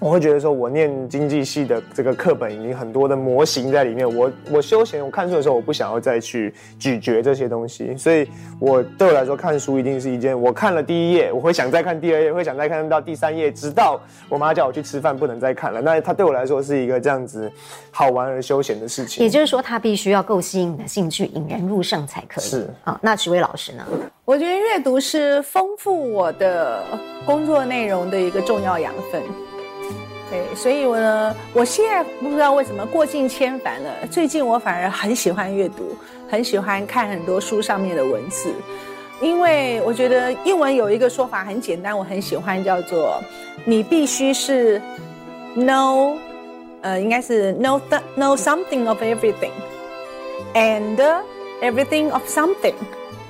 [0.00, 4.10] 我会觉得说，我念经济系的这个课本已经很多的模型在里面。
[4.10, 7.94] 我我休闲，我看书的时候，我不想要再去咀嚼这些东西。
[7.98, 8.26] 所以，
[8.58, 15.82] 我对我来说，看书一定是一件，我看了第一页，我会想再看第二页，会想再看到第三页，直到我妈叫我去吃饭，不能再看了。
[15.82, 17.52] 那它对我来说是一个这样子
[17.90, 19.22] 好玩而休闲的事情。
[19.22, 22.44] 也就是说，它必须要够吸引你的兴趣，引人入胜才可以。
[22.44, 23.86] 是啊，那许巍老师呢？
[24.24, 26.82] 我觉得阅读是丰富我的
[27.26, 29.20] 工作内容的一个重要养分。
[30.30, 33.90] 对，所以我呢，我现在不知道为什么过尽千帆了。
[34.12, 35.96] 最近我反而很喜欢阅读，
[36.30, 38.54] 很喜欢看很多书上面的文字，
[39.20, 43.20] 因为我觉得英文有一个说法很简单，我很喜欢，叫做
[43.64, 44.80] 你必须是
[45.56, 46.14] know，
[46.82, 49.50] 呃，应该是 know the, know something of everything
[50.54, 50.96] and
[51.60, 52.74] everything of something，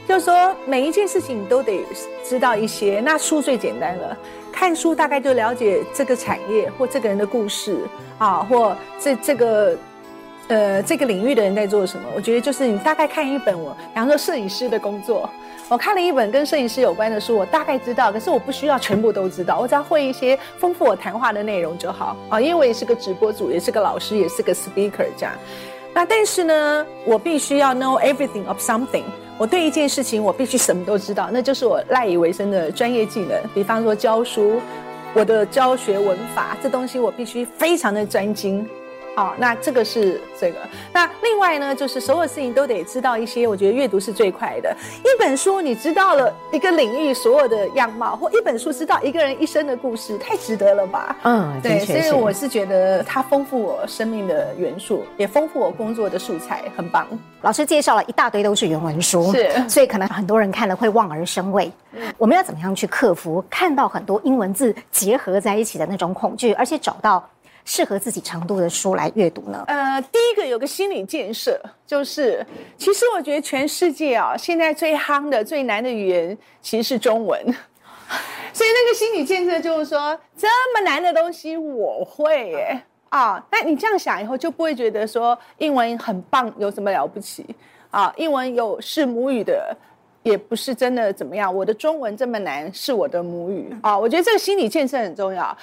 [0.06, 1.82] 就是说每一件事情你都得
[2.28, 3.00] 知道一些。
[3.02, 4.14] 那书最简单了。
[4.52, 7.78] 看书大概就了解这个产业或这个人的故事
[8.18, 9.76] 啊，或这这个
[10.48, 12.08] 呃这个领域的人在做什么。
[12.14, 15.28] 我觉得就是你大概看一本我，比方说摄影师的工作，
[15.68, 22.40] 我看了一本跟摄影师有关的书，我大概知道，可是我不需要全部都知道，我只要会一些丰富我谈话的内容就好啊。
[22.40, 25.32] 因为我也是个直播主，也是个老师，也是个 speaker 这样。
[25.94, 29.04] 那但是呢，我必须要 know everything of something。
[29.40, 33.40] 我对一件事情，我必须什么都知道，那就是我赖以为生的专业技能。
[33.54, 34.60] 比方说教书，
[35.14, 38.68] 我的教学文法，这东西我必须非常的专精。
[39.14, 40.58] 好，那这个是这个。
[40.92, 43.46] 那另外呢，就是所有事情都得知道一些。
[43.46, 44.74] 我觉得阅读是最快的。
[45.02, 51.16] 一本书你知道了一个领域所有的样貌，或一本书知道一个人一生的故事，太值得了吧？
[51.24, 51.80] 嗯，对。
[51.80, 57.06] 所以我是觉得它丰富我生命的元素，也丰富我工作的素材，很棒。
[57.42, 61.70] 老师介绍了一大堆都是原文书，是，所以可能很多人看了会望而生畏。
[61.92, 67.26] 嗯，我们要怎么样去克服看到很多英文字结合在一起的那种恐惧，而且找到
[67.72, 69.62] 适合自己程度的书来阅读呢？
[69.68, 71.56] 呃，第一个有个心理建设，
[71.86, 72.44] 就是
[72.76, 77.40] 其实我觉得全世界啊，现在最夯的、最难的语言其实是中文。
[78.52, 83.40] 所以那个心理建设就是说，这么难的东西我会耶啊！
[83.52, 87.46] 那你这样想以后，就不会觉得说英文很棒，有什么了不起
[87.92, 88.12] 啊？
[88.16, 89.76] 英文有是母语的，
[90.24, 91.54] 也不是真的怎么样。
[91.54, 93.96] 我的中文这么难，是我的母语啊！
[93.96, 95.56] 我觉得这个心理建设很重要。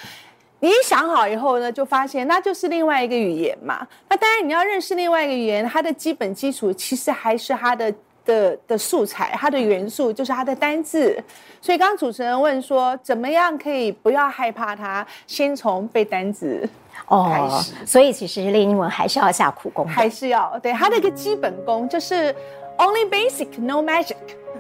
[0.59, 3.87] 你一想好以后呢，就发现那就是另外一个语言嘛。
[4.09, 7.93] 那当然你要认识另外一个语言，它的基本基础其实还是它的
[8.25, 11.23] 的的素材，它的元素就是它的单字。
[11.61, 15.05] 所以刚刚主持人问说，怎么样可以不要害怕它？
[15.27, 16.67] 先从背单字。
[17.07, 22.35] 哦，所以其实练英文还是要下苦功，还是要对它的一个基本功，就是
[22.77, 24.15] only basic, no magic。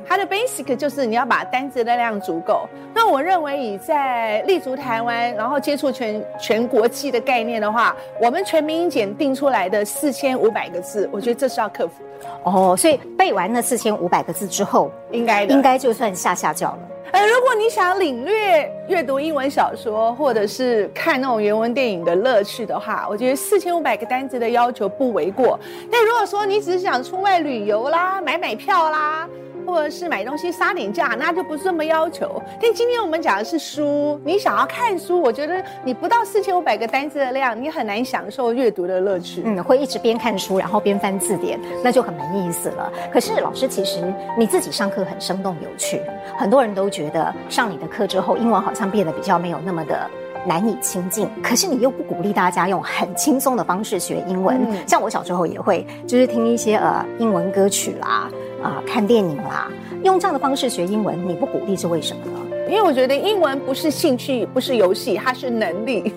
[0.07, 2.67] 它的 basic 就是你要把单字的量足够。
[2.93, 12.27] 那我认为以在立足台湾，然后接触全全国际的概念的话，我们全民英检定出来的四千五百个字，我觉得这是要克服的。
[12.43, 16.79] 哦，所以背完那四千五百个字之后，应该的应该就算下下轿了。
[17.11, 25.57] 呃，如果你想领略阅读英文小说，或者是看那种原文电影的乐趣的话，我觉得四千五百个单词的要求不为过。
[25.91, 29.27] 但如果说你只是想出外旅游啦，买买票啦。
[29.67, 32.41] 或者是买东西杀点价，那就不是这么要求。
[32.61, 39.43] 但今天我们讲的是书，你想要看书，我觉得你不到四千五百个单字的量，你很难享受阅读的乐趣。
[39.45, 42.89] 嗯，会一直边看书然后边翻字典，那就很没意思了。
[43.11, 44.01] 可是老师，其实
[44.39, 46.01] 你自己上课很生动有趣，
[46.37, 50.09] 很多人都觉得上你的课之后，英文好像变得比较没有那么的
[50.45, 51.29] 难以亲近。
[51.43, 54.65] 可是你又不鼓励大家用很轻松的方式学英文。
[54.87, 58.29] 像我小时候也会，就是听一些呃英文歌曲啦。
[58.67, 59.71] 啊，看电影啦，
[60.03, 62.67] 用这样的方式学英文，你不鼓励是为什么呢？
[62.67, 66.13] 因为我觉得英文不是兴趣，不是游戏，它是能力，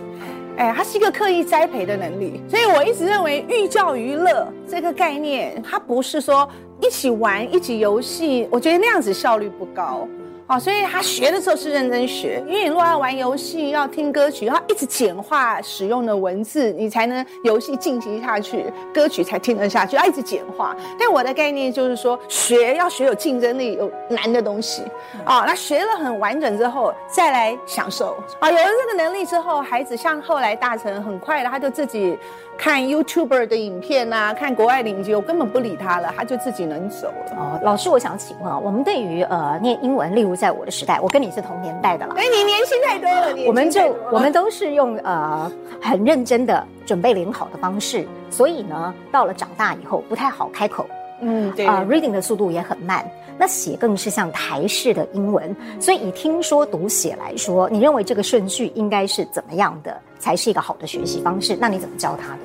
[0.56, 2.42] 哎，它是一个刻意栽培的能力。
[2.48, 6.48] 所以我一直认为寓教于乐这个概念，它不是说
[6.80, 10.08] 一起玩、一起游戏，我觉得那样子效率不高。
[10.50, 20.74] 好，所以他学的时候是认真学，因为你如果要玩游戏，要听歌曲，要一直简化使用的文字，你才能游戏进行下去，歌曲才听得下去，要一直简化。
[20.98, 24.82] 但我的概念就是说，学要学有竞争力、有难的东西
[25.24, 25.44] 啊。
[25.46, 28.50] 那学了很完整之后，再来享受啊。
[28.50, 32.18] 有了这个能力之后，孩子像后来大成，很快的他就自己
[32.58, 37.36] 看 YouTuber 的影片啊，看国外的影集，我根本不理他了，他就自己能走了。
[37.36, 40.39] 哦，老师，我想请问啊，我们对于呃念英文，例如。
[40.40, 42.14] 在我的时代，我跟你是同年代的了。
[42.16, 43.46] 哎，你年轻太多了。
[43.46, 50.86] 我们就我们都是用呃很认真的准备联考的方式，所以呢，到了长大以后不太好开口。
[51.20, 51.66] 嗯，对。
[51.66, 53.04] 啊、呃、，reading 的速度也很慢。
[53.38, 61.56] 那写更是像台式的英文，所以以听说读写来说，你认为这个顺序应该是怎么样的才是一个好的学习方式？
[61.60, 62.40] 那你怎么教他的？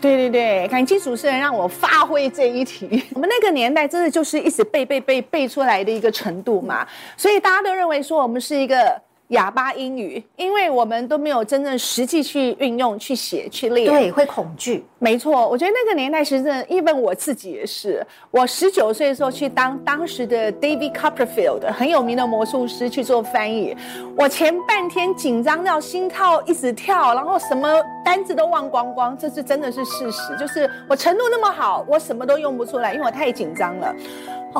[0.00, 3.02] 对对对，感谢主持人让我发挥这一题。
[3.14, 9.05] 我们那个年代真的就是一直背背背背出来的一个程度嘛，所以大家都认为说我们是一个。
[9.28, 14.84] 哑巴英语，因为我们都没有真正实际去运用、去写、去练，对，会恐惧。
[14.98, 18.04] 没错，我觉得那个年代是真的，even 我自己也是。
[18.30, 23.76] 我十九岁的时候去当当时的 David Copperfield 很有名的魔术师去做翻译，
[24.16, 30.36] 我前半天紧张到心跳一直跳，然后什么单字都忘光光，这是真的是事实。
[30.38, 33.94] 就是我程度那么好，我什么都用不出来，因为我太紧张了。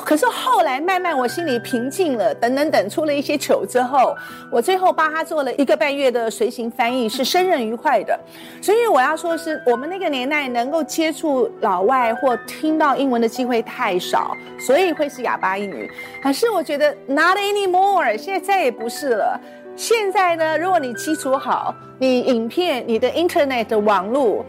[0.05, 4.15] 可是后来慢慢我心里平静了，等等等，出了一些糗之后，
[4.51, 8.19] 我最后帮他做了一个半月的随行翻译，是胜任愉快的。
[8.61, 15.91] 所以我要说的是，我们那个年代能够接触老外或听到英文的机会太少，所以会是哑巴英语。
[16.23, 19.41] 可是我觉得 not anymore，现在再也不是了。
[19.77, 24.45] 现在呢，如果你基础好，你影片、你的 internet 的网络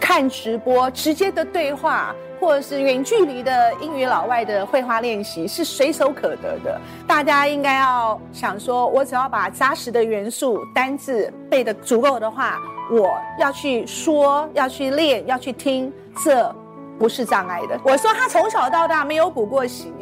[0.00, 2.14] 看直播、直接的对话。
[2.42, 12.58] 或者是远距离的英语老外的绘画练习是随手可得的，大家应该要想说，我只要把扎实的元素、单字背得足够的话，
[12.90, 15.92] 我要去说、要去练、要去听，
[16.24, 16.52] 这
[16.98, 17.78] 不是障碍的。
[17.84, 19.92] 我说他从小到大没有补过习，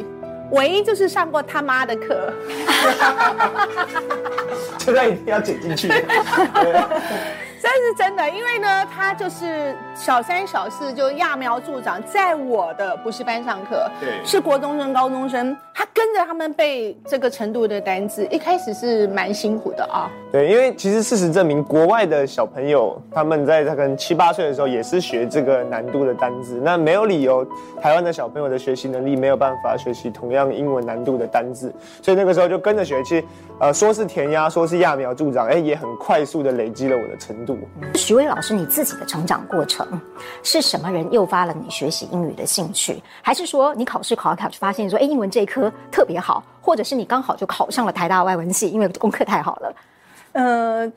[0.53, 2.33] 唯一就是上过他妈的课，
[4.79, 5.92] 这个一定要剪进去。
[7.62, 20.11] 这是真的，因为呢，他就是小三、小四就揠苗助长，在我的补习班上课，对，是国中生、高中生，他跟着他们背这个程度的单字，一开始是蛮辛苦的啊。
[20.33, 27.46] 对，因为其实事实证明，国外的小朋友他们在他可能七八岁的时候也是学这个难度的单字，那没有理由
[27.83, 31.70] 台湾的小朋友的学习能力没有办法学习同样英文难度的单字，
[32.01, 33.25] 所以那个时候就跟着学，其实
[33.59, 37.49] 呃说是填鸭，说是揠苗助长，哎，也很快速的累积了我的程度。
[37.94, 39.86] 徐巍老师，你自己的成长过程
[40.42, 43.02] 是什么人诱发了你学习英语的兴趣？
[43.22, 49.74] 还是说你考试考考就发现说，哎，英文这一科特别好，或者是你刚好就考上了台大外文系，因为功课太好了？
[50.32, 50.92] 呃，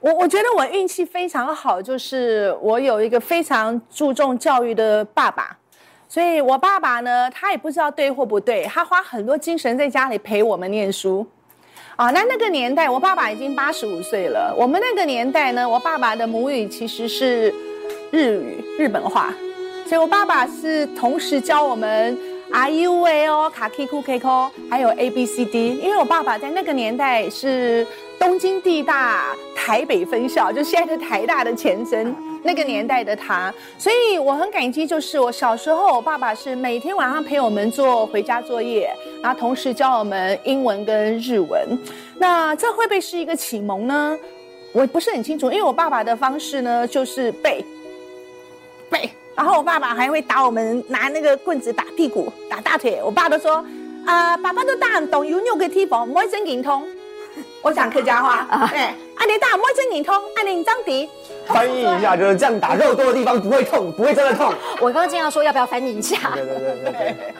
[0.00, 5.56] 我我觉得我运气非常好，就是我有一个非常注重教育的爸爸，
[6.08, 11.26] 所以我爸爸呢，他也不知道对或不对，他花很多精神在家里陪我们念书。
[11.98, 14.54] 啊，那那个年代，我爸爸已经八十五岁了。
[14.56, 17.52] 我们那个年代呢，我爸爸的母语其实是
[18.12, 19.34] 日语，日本话，
[19.84, 22.16] 所以我爸爸是同时教我们
[22.52, 25.44] a u a o k a k i ku k i ko，还有 a b c
[25.44, 25.76] d。
[25.82, 27.84] 因为我爸爸在那个年代是
[28.18, 32.14] 东京地大台北分校，就现在的台大的前身。
[32.44, 34.86] 那个年代的他，所以我很感激。
[34.86, 38.88] 就是我小时候，我爸爸是每天晚上陪我们做回家作业，
[39.20, 41.76] 然后同时教我们英文跟日文。
[42.16, 44.16] 那这会不会是一个启蒙呢？
[44.72, 47.62] 我不是很清楚，因为我爸爸的方式呢，就是背
[48.88, 53.00] 背，然后我爸爸还会打我们，拿那个棍子打屁股、打大腿。
[53.04, 53.56] 我爸都说
[54.06, 56.86] 啊、呃，爸爸都大懂有六个地方，摸真灵通。
[57.62, 61.08] 我讲客家话，对，按你大摸真你通，按你张迪。
[61.46, 64.52] 翻译一下，就是这样打肉多的地方不会痛，不会真的痛。
[64.80, 66.32] 我刚刚经常说要不要翻译一下？
[66.34, 67.16] 对对对对对。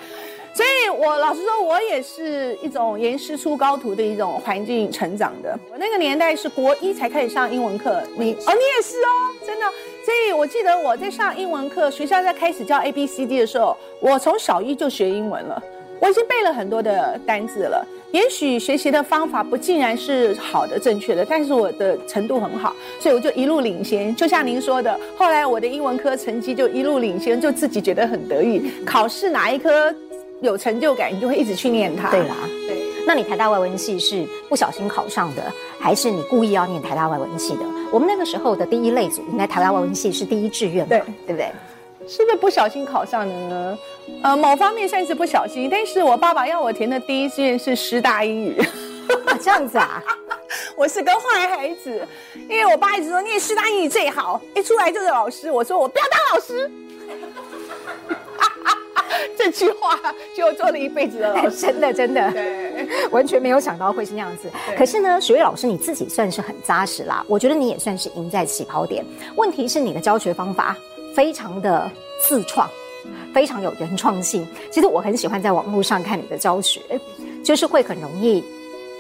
[0.55, 5.57] 所以，我老实说，我也是一种严师出高徒的一种环境成长的。
[5.71, 9.67] 我那个年代是国一才开始上英文课，你哦，你也是哦，真的。
[10.05, 15.63] 所以我记得我在上英文课，学校在开始教 A B C D 的时候，我从小一就学英文了，
[16.01, 17.87] 我已经背了很多的单字了。
[18.11, 24.17] 也许学习的方法不尽然是好的、正确的，但是我的程度很好，所以我就一路领先。
[24.17, 28.71] 就像您说的，后来我的英文科成绩就一路领先，就自己觉得很得意。
[28.87, 29.95] 考试哪一科
[30.41, 32.11] 有成就感，你就会一直去念它。
[32.11, 32.35] 对啦，
[32.67, 32.79] 对。
[33.07, 37.61] 那你台大外文系是不小心考上的，还是你故意要念台大外文系的？
[37.93, 41.51] 我们那个时候的第一类组，应该台大外文系是第一志愿，对，对不对？
[42.09, 43.79] 是不是不小心考上的呢？
[44.23, 48.59] 呃，某方面算是不小心，但是我爸爸要我填的第一志愿是师大英语。
[49.27, 50.03] 啊，这样子啊，
[50.77, 52.07] 我是个坏孩子，
[52.49, 55.51] 因为我爸一直说念师大英语最好，一出来就是老师。
[55.51, 56.71] 我说我不要当老师。
[59.37, 59.99] 这句话
[60.37, 64.51] 就做了一辈子的老师，真的真的，对，完全没有想到会是那样子。
[64.77, 69.05] 可是呢，许巍老师你自己算是很扎实啦，我觉得你也算是赢在起跑点。
[69.37, 70.77] 问题是你的教学方法
[71.19, 71.91] 非常的
[72.21, 72.71] 自创，
[73.35, 74.47] 非常有原创性。
[74.71, 76.81] 其实我很喜欢在网络上看你的教学，
[77.43, 78.41] 就是会很容易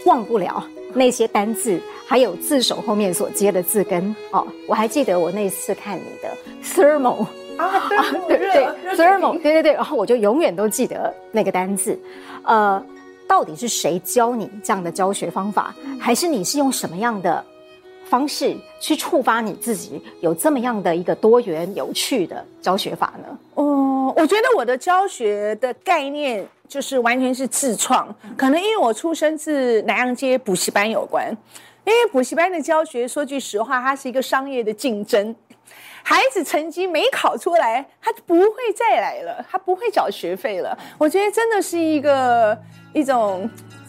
[0.05, 0.61] 忘不了
[0.93, 4.13] 那些单字，还有字首后面所接的字根。
[4.33, 7.25] 哦，我还记得我那次看你的 thermal。
[7.57, 7.89] 啊，
[8.27, 8.67] 对对对
[8.97, 11.97] ，thermal，对对对，然后我就永远都记得那个单字，
[12.43, 12.85] 呃，
[13.29, 17.45] 到底是谁教你这样的教学方法，还是你是用什么样的
[18.09, 23.39] 方式去触发你自己有这么样的一个多元有趣的教学法呢？
[23.55, 31.31] 哦，我觉得我的教学的概念就是完全是自创，可能因为我出生自南洋街补习班有关，
[31.85, 35.35] 因为补习班的教学，说句实话，它是一个商业的竞争。
[36.03, 40.77] 孩子成绩没考出来，他不会再来了，他不会缴学费了。
[40.97, 42.57] 我觉得真的是一个
[42.95, 43.49] 一种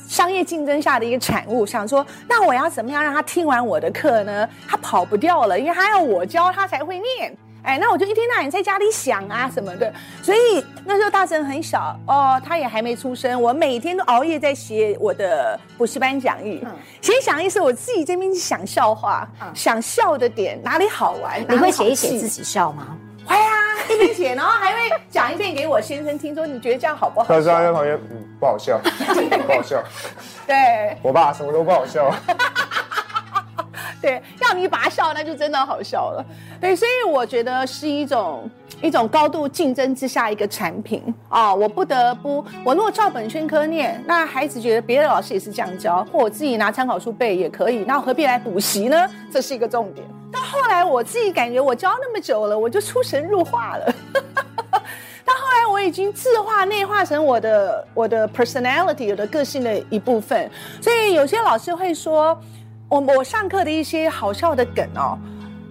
[0.10, 1.66] 商业竞争下的一个产物。
[1.66, 4.50] 想说，那我要怎么样让他听完我的课呢？
[4.68, 7.34] 他跑不掉了，因为他要我教他才会念。
[7.62, 9.94] 哎，那我就一天到晚在家里想啊什么的，
[10.24, 16.66] 所以那时候大神很小哦，他也还没出生，我每天都熬夜在写我的补习班讲义。
[17.02, 22.98] 写讲义是我自己这边想笑话，嗯、想笑的点哪里好玩，你会写一写自己笑吗？
[23.26, 23.54] 会啊，
[23.90, 24.78] 一边写，然后还会
[25.10, 27.28] 讲一遍给我先生听，说你觉得这样好不好？
[27.28, 28.80] 他在旁边，嗯，不好笑，
[29.48, 29.84] 不好笑。
[30.48, 32.14] 对，我爸什么都不好笑。
[34.02, 36.26] 对，要你拔笑，那就真的好笑了。
[36.62, 38.50] 对，所以我觉得是一种
[38.82, 49.08] 一种高度竞争之下一个产品啊、我不得不，我如果照本宣科念，那孩子觉得别的老师也是这样教，或我自己拿参考书背也可以，那我何必来补习呢？
[49.32, 50.06] 这是一个重点。
[50.32, 53.94] 到后来我自己感觉我教那么久了，我就出神入化了。
[55.26, 60.50] 到后来我已经自化内化成我的我的 personality，我的个性的一部分。
[60.82, 62.40] 所以有些老师会说。
[62.92, 65.16] 我我上课的一些好笑的梗哦，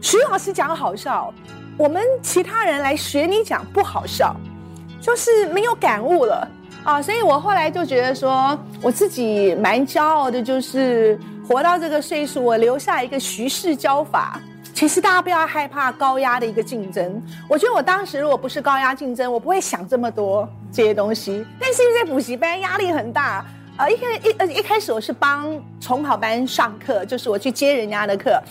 [0.00, 1.34] 徐老师讲好笑，
[1.78, 4.34] 我们其他人来学你讲不好笑，
[5.00, 6.46] 就是没有感悟了
[6.82, 11.16] 啊，所以我后来就觉得说，我自己蛮骄傲的，就是
[11.46, 14.40] 活到这个岁数，我留下一个徐氏教法。
[14.74, 21.46] 其实大家不要害怕高压的一个竞争，我觉得我当时如果不是高压竞争，我不会想这么多这些东西。
[21.60, 23.44] 但是因为在补习班压力很大。
[23.76, 25.48] 呃，一开一呃一开始我是帮
[25.78, 28.42] 重考班上课，就是我去接人家的课，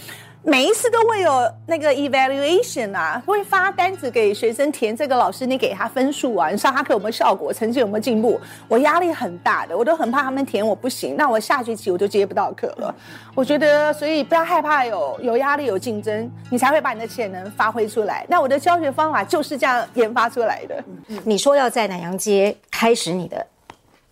[0.50, 8.40] 每一次都会有那个 evaluation 啊，会发单子给学生填，这个老师你给他分数啊，你上他课有没有效果，成绩有没有进步？
[8.70, 12.96] 我压力很大的，我都很怕他们填我不行，那我下学期我就接不到课了。
[13.36, 18.26] 我觉得，所以不要害怕有有压力有竞争，你才会把你的潜能发挥出来。
[18.30, 20.82] 那我的教学方法就是这样研发出来的。
[21.26, 23.46] 你说要在南阳街开始你的。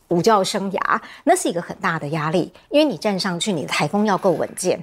[0.09, 4.79] 午教生涯，那是一个很大的压力，因为你站上去，你的台风要够稳健，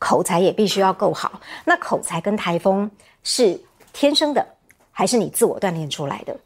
[0.00, 1.40] 口才也必须要够好。
[1.64, 2.90] 那口才跟台风
[3.22, 3.56] 是
[3.92, 4.44] 天生的，
[4.90, 6.36] 还是你自我锻炼出来的？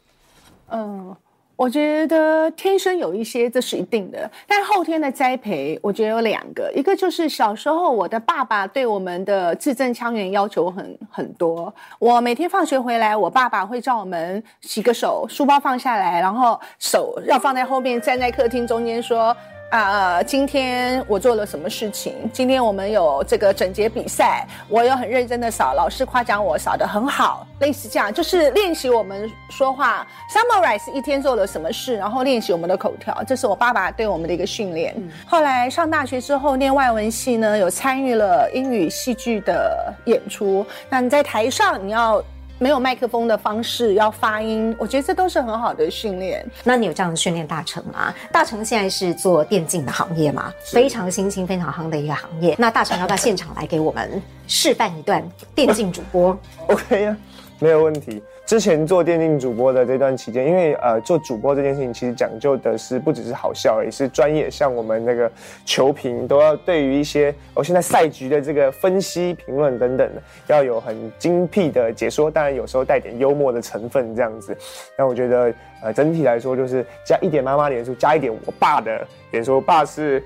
[0.69, 1.15] 嗯。
[1.57, 4.29] 我觉得天生有一些，这是一定的。
[4.45, 11.73] 但后天的栽培，我觉得有两个，一个就是小时候我的爸爸对我们的字正腔圆要求很很多。
[11.97, 19.33] 我每天放学回来，我爸爸会叫我们洗个手，书包放下来，然后手要放在后面，站在客厅中间说。
[19.69, 22.13] 啊、今天我做了什么事情？
[22.31, 34.95] 今天我们有这个整洁比赛，我有很认真的扫，老师夸奖我扫得很好，类似这样，就是练习我们说话，summarize 一天做了什么事，然后练习我们的口条，这是我爸爸对我们的一个训练。
[35.25, 40.65] 后来上大学之后，念外文系呢，有参与了英语戏剧的演出。
[40.89, 42.23] 那你在台上，你要。
[42.57, 46.45] 没有麦克风的方式要发音，我觉得这都是很好的训练。
[46.63, 48.13] 那你有这样的训练大成吗？
[48.31, 52.55] 大成现在是做电竞的行业嘛，非常新兴、非常夯的一个行业。
[52.57, 55.21] 那大成要不要现场来给我们示范一段
[55.53, 56.37] 电竞主播？
[56.67, 57.17] OK 呀，
[57.59, 58.21] 没有问题。
[58.45, 64.51] 之前做电竞主播的这段期间，因为呃做主播这件事情，其实讲究的是不只是好笑，也是专业。
[64.51, 65.31] 像我们那个
[65.65, 74.55] 球评都要对于一些哦现在赛局的这个分析、评论等等的，要有很精辟的解说，当然有时候带点幽默的成分这样子。
[74.95, 75.51] 那我觉得
[75.81, 79.55] 呃整体来说就是加一点妈妈脸书，加一点我爸的脸书。
[79.55, 80.23] 我爸是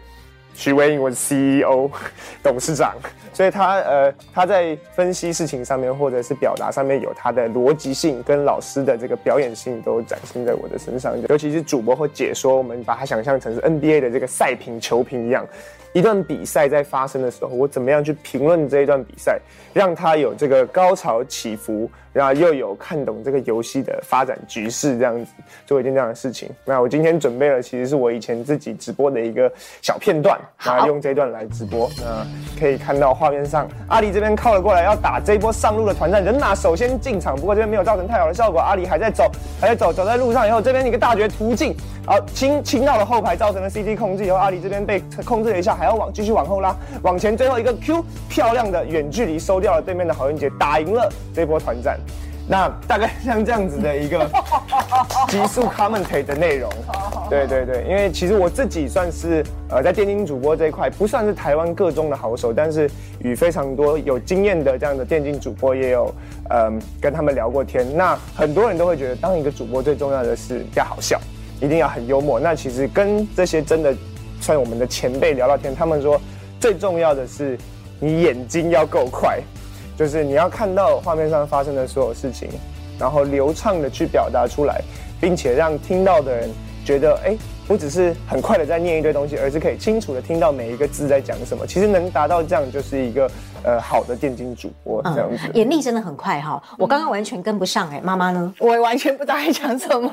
[0.60, 1.90] 许维颖，我是 CEO
[2.44, 2.94] 董事长，
[3.32, 15.48] 所以他呃他在分析事情上面或者是表达上面有他的逻辑性跟老师的这个表演性都展现在我的身上，尤其是主播或解说，我们把它想象成是 NBA 的这个赛评球评一样。
[15.92, 19.40] 一段比赛在发生的时候，我怎么样去评论这一段比赛，
[19.74, 25.32] 让它有这个高潮起伏，然后又有看懂这个游戏的发展局势，这样子
[25.66, 26.48] 做一件这样的事情。
[26.64, 29.52] 那我今天准备了，其实是我以前自己直播的一个
[29.82, 31.90] 小片段，那用这段来直播。
[31.98, 32.26] 那
[32.60, 39.32] 可以看到画面上，阿里这边靠了过来，要打这一波上路的团战，人马首先进场，不过这边没有造成太好的效果，阿里还在走，
[39.62, 41.76] 还在走，走在路上以后，这边一个大绝突进，
[42.06, 45.76] 好清清到了后排，造成了 CT 控制以后，阿里这边被 控制了一下。
[45.76, 51.98] 还要往继续往后拉，往前最后一个 Q，漂亮的远距离收掉了对面的郝云杰，打赢了这波团战。
[52.50, 54.28] 那大概像这样子的一个
[55.30, 56.70] 极速 commentate 的内容。
[57.30, 62.90] 对对对，因为其实我自己算是呃在电竞主播这一块不算是台湾各中的好手，但是
[63.20, 66.14] 与非常多有经验的这样的电竞主播也有
[66.50, 67.86] 嗯、呃、跟他们聊过天。
[67.96, 71.22] 那很多人都会觉得当一个主播最重要的是要好笑，
[71.62, 72.40] 一定要很幽默。
[72.40, 73.96] 那其实跟这些真的。
[74.42, 76.18] 算我们的前辈聊聊天，他们说
[76.62, 77.58] 最重要的是
[78.00, 79.42] 你眼睛要够快，
[80.00, 82.48] 就是你要看到画面上发生的所有事情，
[82.98, 84.82] 然后流畅的去表达出来，
[85.20, 86.50] 并且让听到的人
[86.86, 87.38] 觉得，哎，
[87.70, 91.68] 不只是很快的在念一堆东西，而是可以清楚的听到每一个字在讲什么。
[91.68, 93.30] 其实能达到这样，就是一个。
[93.62, 96.64] 呃，好的电竞主播这样子，嗯、眼力真的很快哈。
[96.78, 98.52] 我刚刚完全跟不上哎、欸，妈妈呢？
[98.58, 100.10] 我完全不知道在讲什么，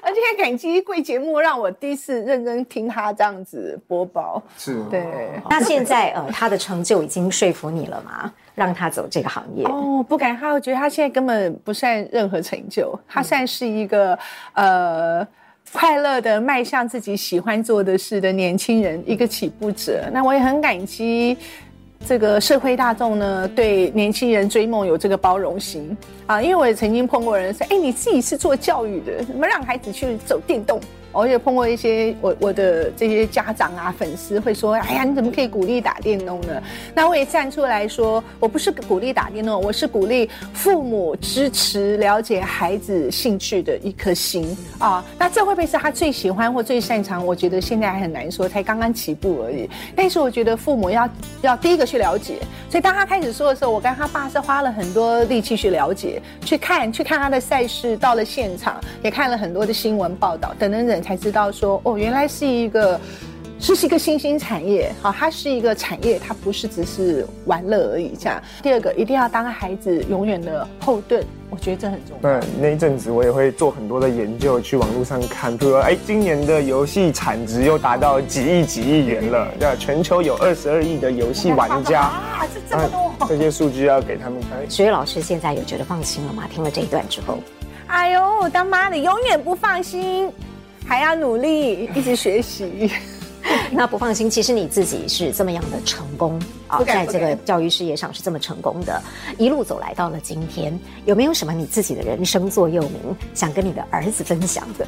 [0.00, 4.40] 而且感激贵节目让我第一次认真听他这样子播报。
[4.56, 5.04] 是，对。
[5.50, 8.32] 那现在呃，他的成就已经说服你了吗？
[8.54, 9.64] 让他走这个行业？
[9.64, 14.16] 哦，不敢，他我觉得他现在根本不算任何成就，他算是一个、
[14.52, 15.28] 嗯、呃
[15.72, 20.08] 快乐的迈向自己喜欢做的事的年轻人，一个起步者。
[20.12, 21.36] 那我也很感激。
[22.06, 25.96] 这个社会大众呢，对年轻人追梦有这个包容心
[26.26, 30.78] 啊，因为我也曾经碰过人说，哎，你自己是做教育的，怎么让孩子去走电动？
[31.14, 36.60] 我也碰过一些我我的这些家长啊粉丝会说，哎呀，你怎么可以鼓励打电动呢？
[36.92, 45.04] 那我也站出来说，我不是鼓励打电动，我是鼓励父母支持了解孩子兴趣的一颗心啊。
[45.16, 47.24] 那这会不会是他最喜欢或最擅长？
[47.24, 49.70] 我觉得现在还很难说，才刚刚起步而已。
[49.94, 51.08] 但是我觉得父母要
[51.42, 52.38] 要第一个去了解，
[52.68, 61.03] 所以当他开始说的时候，我跟他爸是花了很多力气去了解、去看、去看他的赛事，到了现场也看了很多的新闻报道等等等。
[61.04, 62.98] 才知道说哦，原来是一个，
[63.58, 68.16] 这是一个新兴产业，好，它是一个产业，它不是只是玩乐而已。
[68.18, 72.30] 这样，第二个一定要当孩子永远的后盾，我觉得这很重要。
[72.30, 79.76] 那那一阵子我也会做很多的研究，去网络上看，比如说，哎，今年的游戏产值又达到几亿几亿元了，对吧？
[79.78, 84.50] 全球有二十二亿的游戏玩家啊，这这么多，这些数据要给他们看。
[84.70, 86.44] 所以老师现在有觉得放心了吗？
[86.50, 87.38] 听了这一段之后，
[87.86, 90.32] 哎呦，当妈的永远不放心。
[90.86, 92.90] 还要努力，一直学习。
[93.70, 99.02] 那不放心，其实你自己是这么样的成功啊，在这个教育事业上是这么成功的，
[99.36, 104.86] 一路走来到了今天，有没有什么你自己的人生座右铭想跟你的儿子分享的？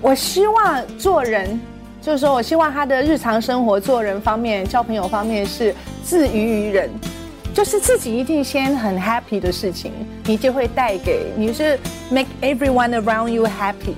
[0.00, 1.60] 我希望做人，
[2.00, 6.88] 就是说我希望他的日常生活做人方面、交朋友方面是自娱于人，
[7.52, 9.92] 就是自己一定先很 happy 的事情，
[10.24, 11.78] 你就会带给你是
[12.10, 13.94] make everyone around you happy。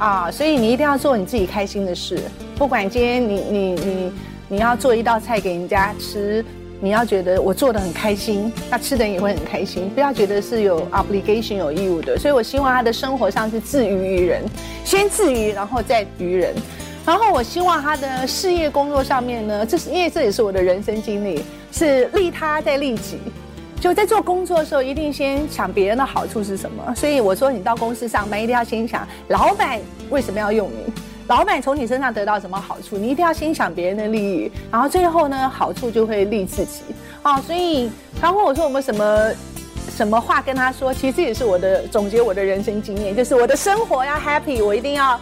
[0.00, 2.18] 啊，所以你一定要做你自己开心的事，
[2.56, 4.12] 不管今天你你你
[4.48, 6.42] 你要做一道菜给人家吃，
[6.80, 12.18] 你要觉得我做的很开心，那吃的也会很开心，不要觉得是有 obligation 有义务的。
[12.18, 14.42] 所以我希望他的生活上是自娱于人，
[14.86, 16.54] 先自娱，然后再娱人。
[17.04, 23.18] 然后我希望他的事业工作上面呢，这是因为这也是我的人生经历，是利他再利己。
[23.80, 26.94] 就在做工作的时候，一定先想别人的好处是什么。
[26.94, 30.92] 所以我说，你到公司上班，一定要先想老板为什么要用你，
[31.28, 36.82] 老板从你身上得到什么好处，你一定要先想别人的利益，然后最后呢，好处就会利自己。
[37.22, 39.32] 啊，所以他问我说，我们什么
[39.96, 40.92] 什么话跟他说？
[40.92, 45.18] 其实也是我的总结，我的人生经验，就是我的生活要 happy，我一定要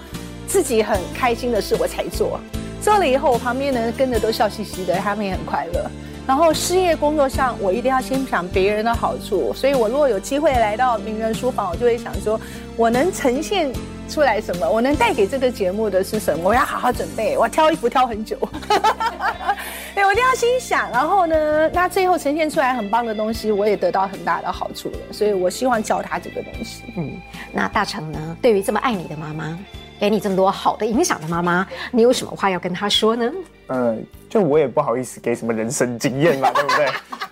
[0.49, 2.41] 自己很开心的事我才做，
[2.83, 5.89] 做了以后，我旁边的人跟着都笑嘻嘻的，他们也很快乐。
[6.29, 9.51] 然后事业工作上，我一定要先想别人的好处。
[9.55, 12.39] 所以我如果有机会来到名人书房，我就会想说，
[12.76, 13.72] 我能呈现
[14.11, 14.70] 出来什么？
[14.70, 16.51] 我能带给这个节目的是什么？
[16.51, 18.37] 我要好好准备，我挑衣服挑很久。
[19.95, 20.91] 对，我一定要心想。
[20.91, 24.99] 然后呢，那最后呈现出来很棒的东西，我也得到很大的好处了。
[25.11, 26.83] 所以我希望教他这个东西。
[26.95, 27.11] 嗯，
[27.55, 28.37] 那大成呢？
[28.43, 29.59] 对于这么爱你的妈妈，
[29.99, 33.30] 给你这么多好的影响的妈妈，你有什么话要跟她说呢？
[33.68, 36.88] 嗯，就我也不好意思给什么人生经验嘛， 对不对？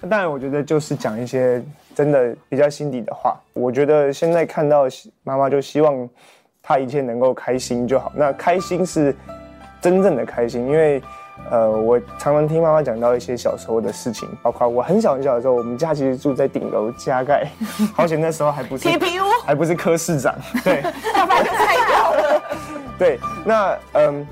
[0.09, 1.63] 当然，我觉得就是讲一些
[1.95, 3.37] 真的比较心底的话。
[3.55, 4.85] 我觉得现在看到
[5.25, 6.09] 妈妈，就希望
[6.63, 8.13] 她一切能够开心就好。
[8.15, 9.15] 那开心是
[9.81, 11.01] 真正的开心，因为
[11.51, 17.49] 呃，我常常听妈妈讲到一些小时候的事情，包括我很小很小的时候，我们家其实住在顶楼加盖，
[17.95, 20.83] 好险那时候还不是 TPU，还不是科市长，对，
[21.17, 21.77] 要不然就太。
[22.99, 24.27] 对，那嗯。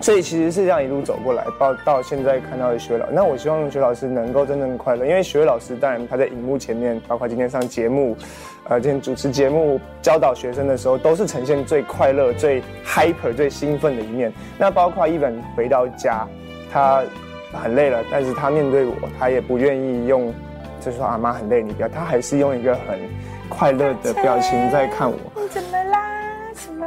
[0.00, 8.14] 所以其实是这样一路走过来，到到现在看到的学老师，那我希望学老师能够真正快乐，因为学老师当然他在荧幕前面，包括今天上节目，
[8.68, 14.30] 呃，今天主持节目教导学生的时候，都是呈现最快乐、最 hyper、最兴奋的一面。
[14.58, 16.26] 那包括 even 回到家，
[16.70, 17.02] 他
[17.52, 20.34] 很累了，但是他面对我，他也不愿意用，
[20.80, 22.98] 就是说阿妈很累，你不要，他还是用一个很
[23.48, 25.16] 快乐的表情在看我。
[25.40, 26.13] 你怎么啦？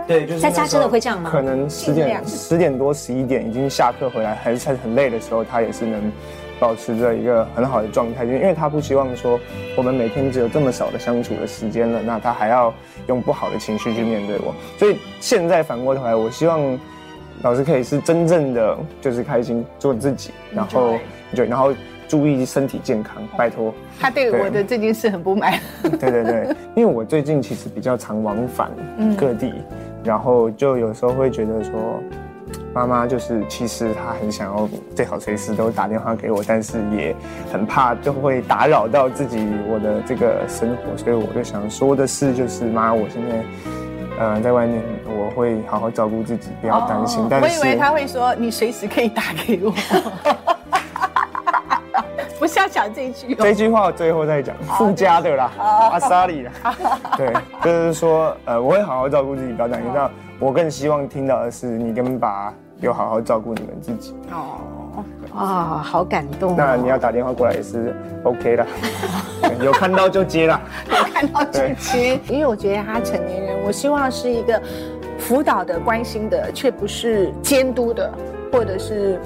[0.07, 1.29] 对，就是在家真的会这样吗？
[1.29, 6.11] 可能十点、十点多、十一点已经下课回来，还是很累的时候，他也是能
[6.59, 9.39] 保持着一个很好的状态，因为他不希望说
[9.75, 12.73] 我们每天只有这么少的相处的时间了，那他还要
[13.07, 14.55] 用不好的情绪去面对我。
[14.77, 16.79] 所以现在反过头来，我希望
[17.41, 20.97] 老师可以是真正的就是开心做自己，然后
[21.35, 21.73] 对，然后
[22.07, 23.73] 注意身体健康，拜托。
[23.99, 25.59] 他对我的这件事很不满。
[25.83, 28.71] 对对对，因为我最近其实比较常往返
[29.17, 29.53] 各地。
[29.69, 32.02] 嗯然后就有时候会觉得说，
[32.74, 37.16] 妈妈就是其实她很想要最好随时都打电话给我，但是也
[37.52, 43.43] 很怕就会打扰到自己我的这个生活，所以我就想说的是，就是妈，我现在
[44.20, 47.22] 呃在外面，我会好好照顾自己，不要担心。
[47.22, 49.74] 哦、但是我以为他会说你随时可以打给我。
[52.39, 56.51] 不是要讲这一句，这句话我最后再讲，附加的啦，阿莎里啦，
[57.17, 57.33] 对，
[57.63, 59.91] 就是说，呃，我会好好照顾自己，不要担心。
[59.93, 60.09] 那
[60.39, 64.15] 我更希望听到的是，你跟爸有好好照顾你们自己。
[64.31, 65.03] 哦，
[65.35, 66.55] 啊，好感动。
[66.55, 68.65] 那你要打电话过来也是 OK 的，
[69.63, 72.19] 有看到就接了， 有看到就接。
[72.29, 74.61] 因为我觉得他成年人，我希望是一个
[75.17, 78.11] 辅导的、关心的，却不是监督的，
[78.51, 79.19] 或者是。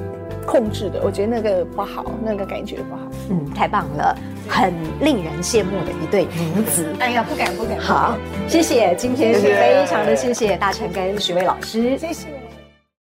[0.46, 3.02] 控制的，我觉得那个不好，那个感觉不好。
[3.30, 4.18] 嗯，太棒了，
[4.48, 6.26] 很令人羡慕的一对
[6.56, 6.86] 母子。
[7.00, 7.80] 哎呀，不敢不敢。
[7.80, 8.18] 好，
[8.48, 12.41] 谢谢，今天是非常的谢谢大成跟许巍老师，谢谢。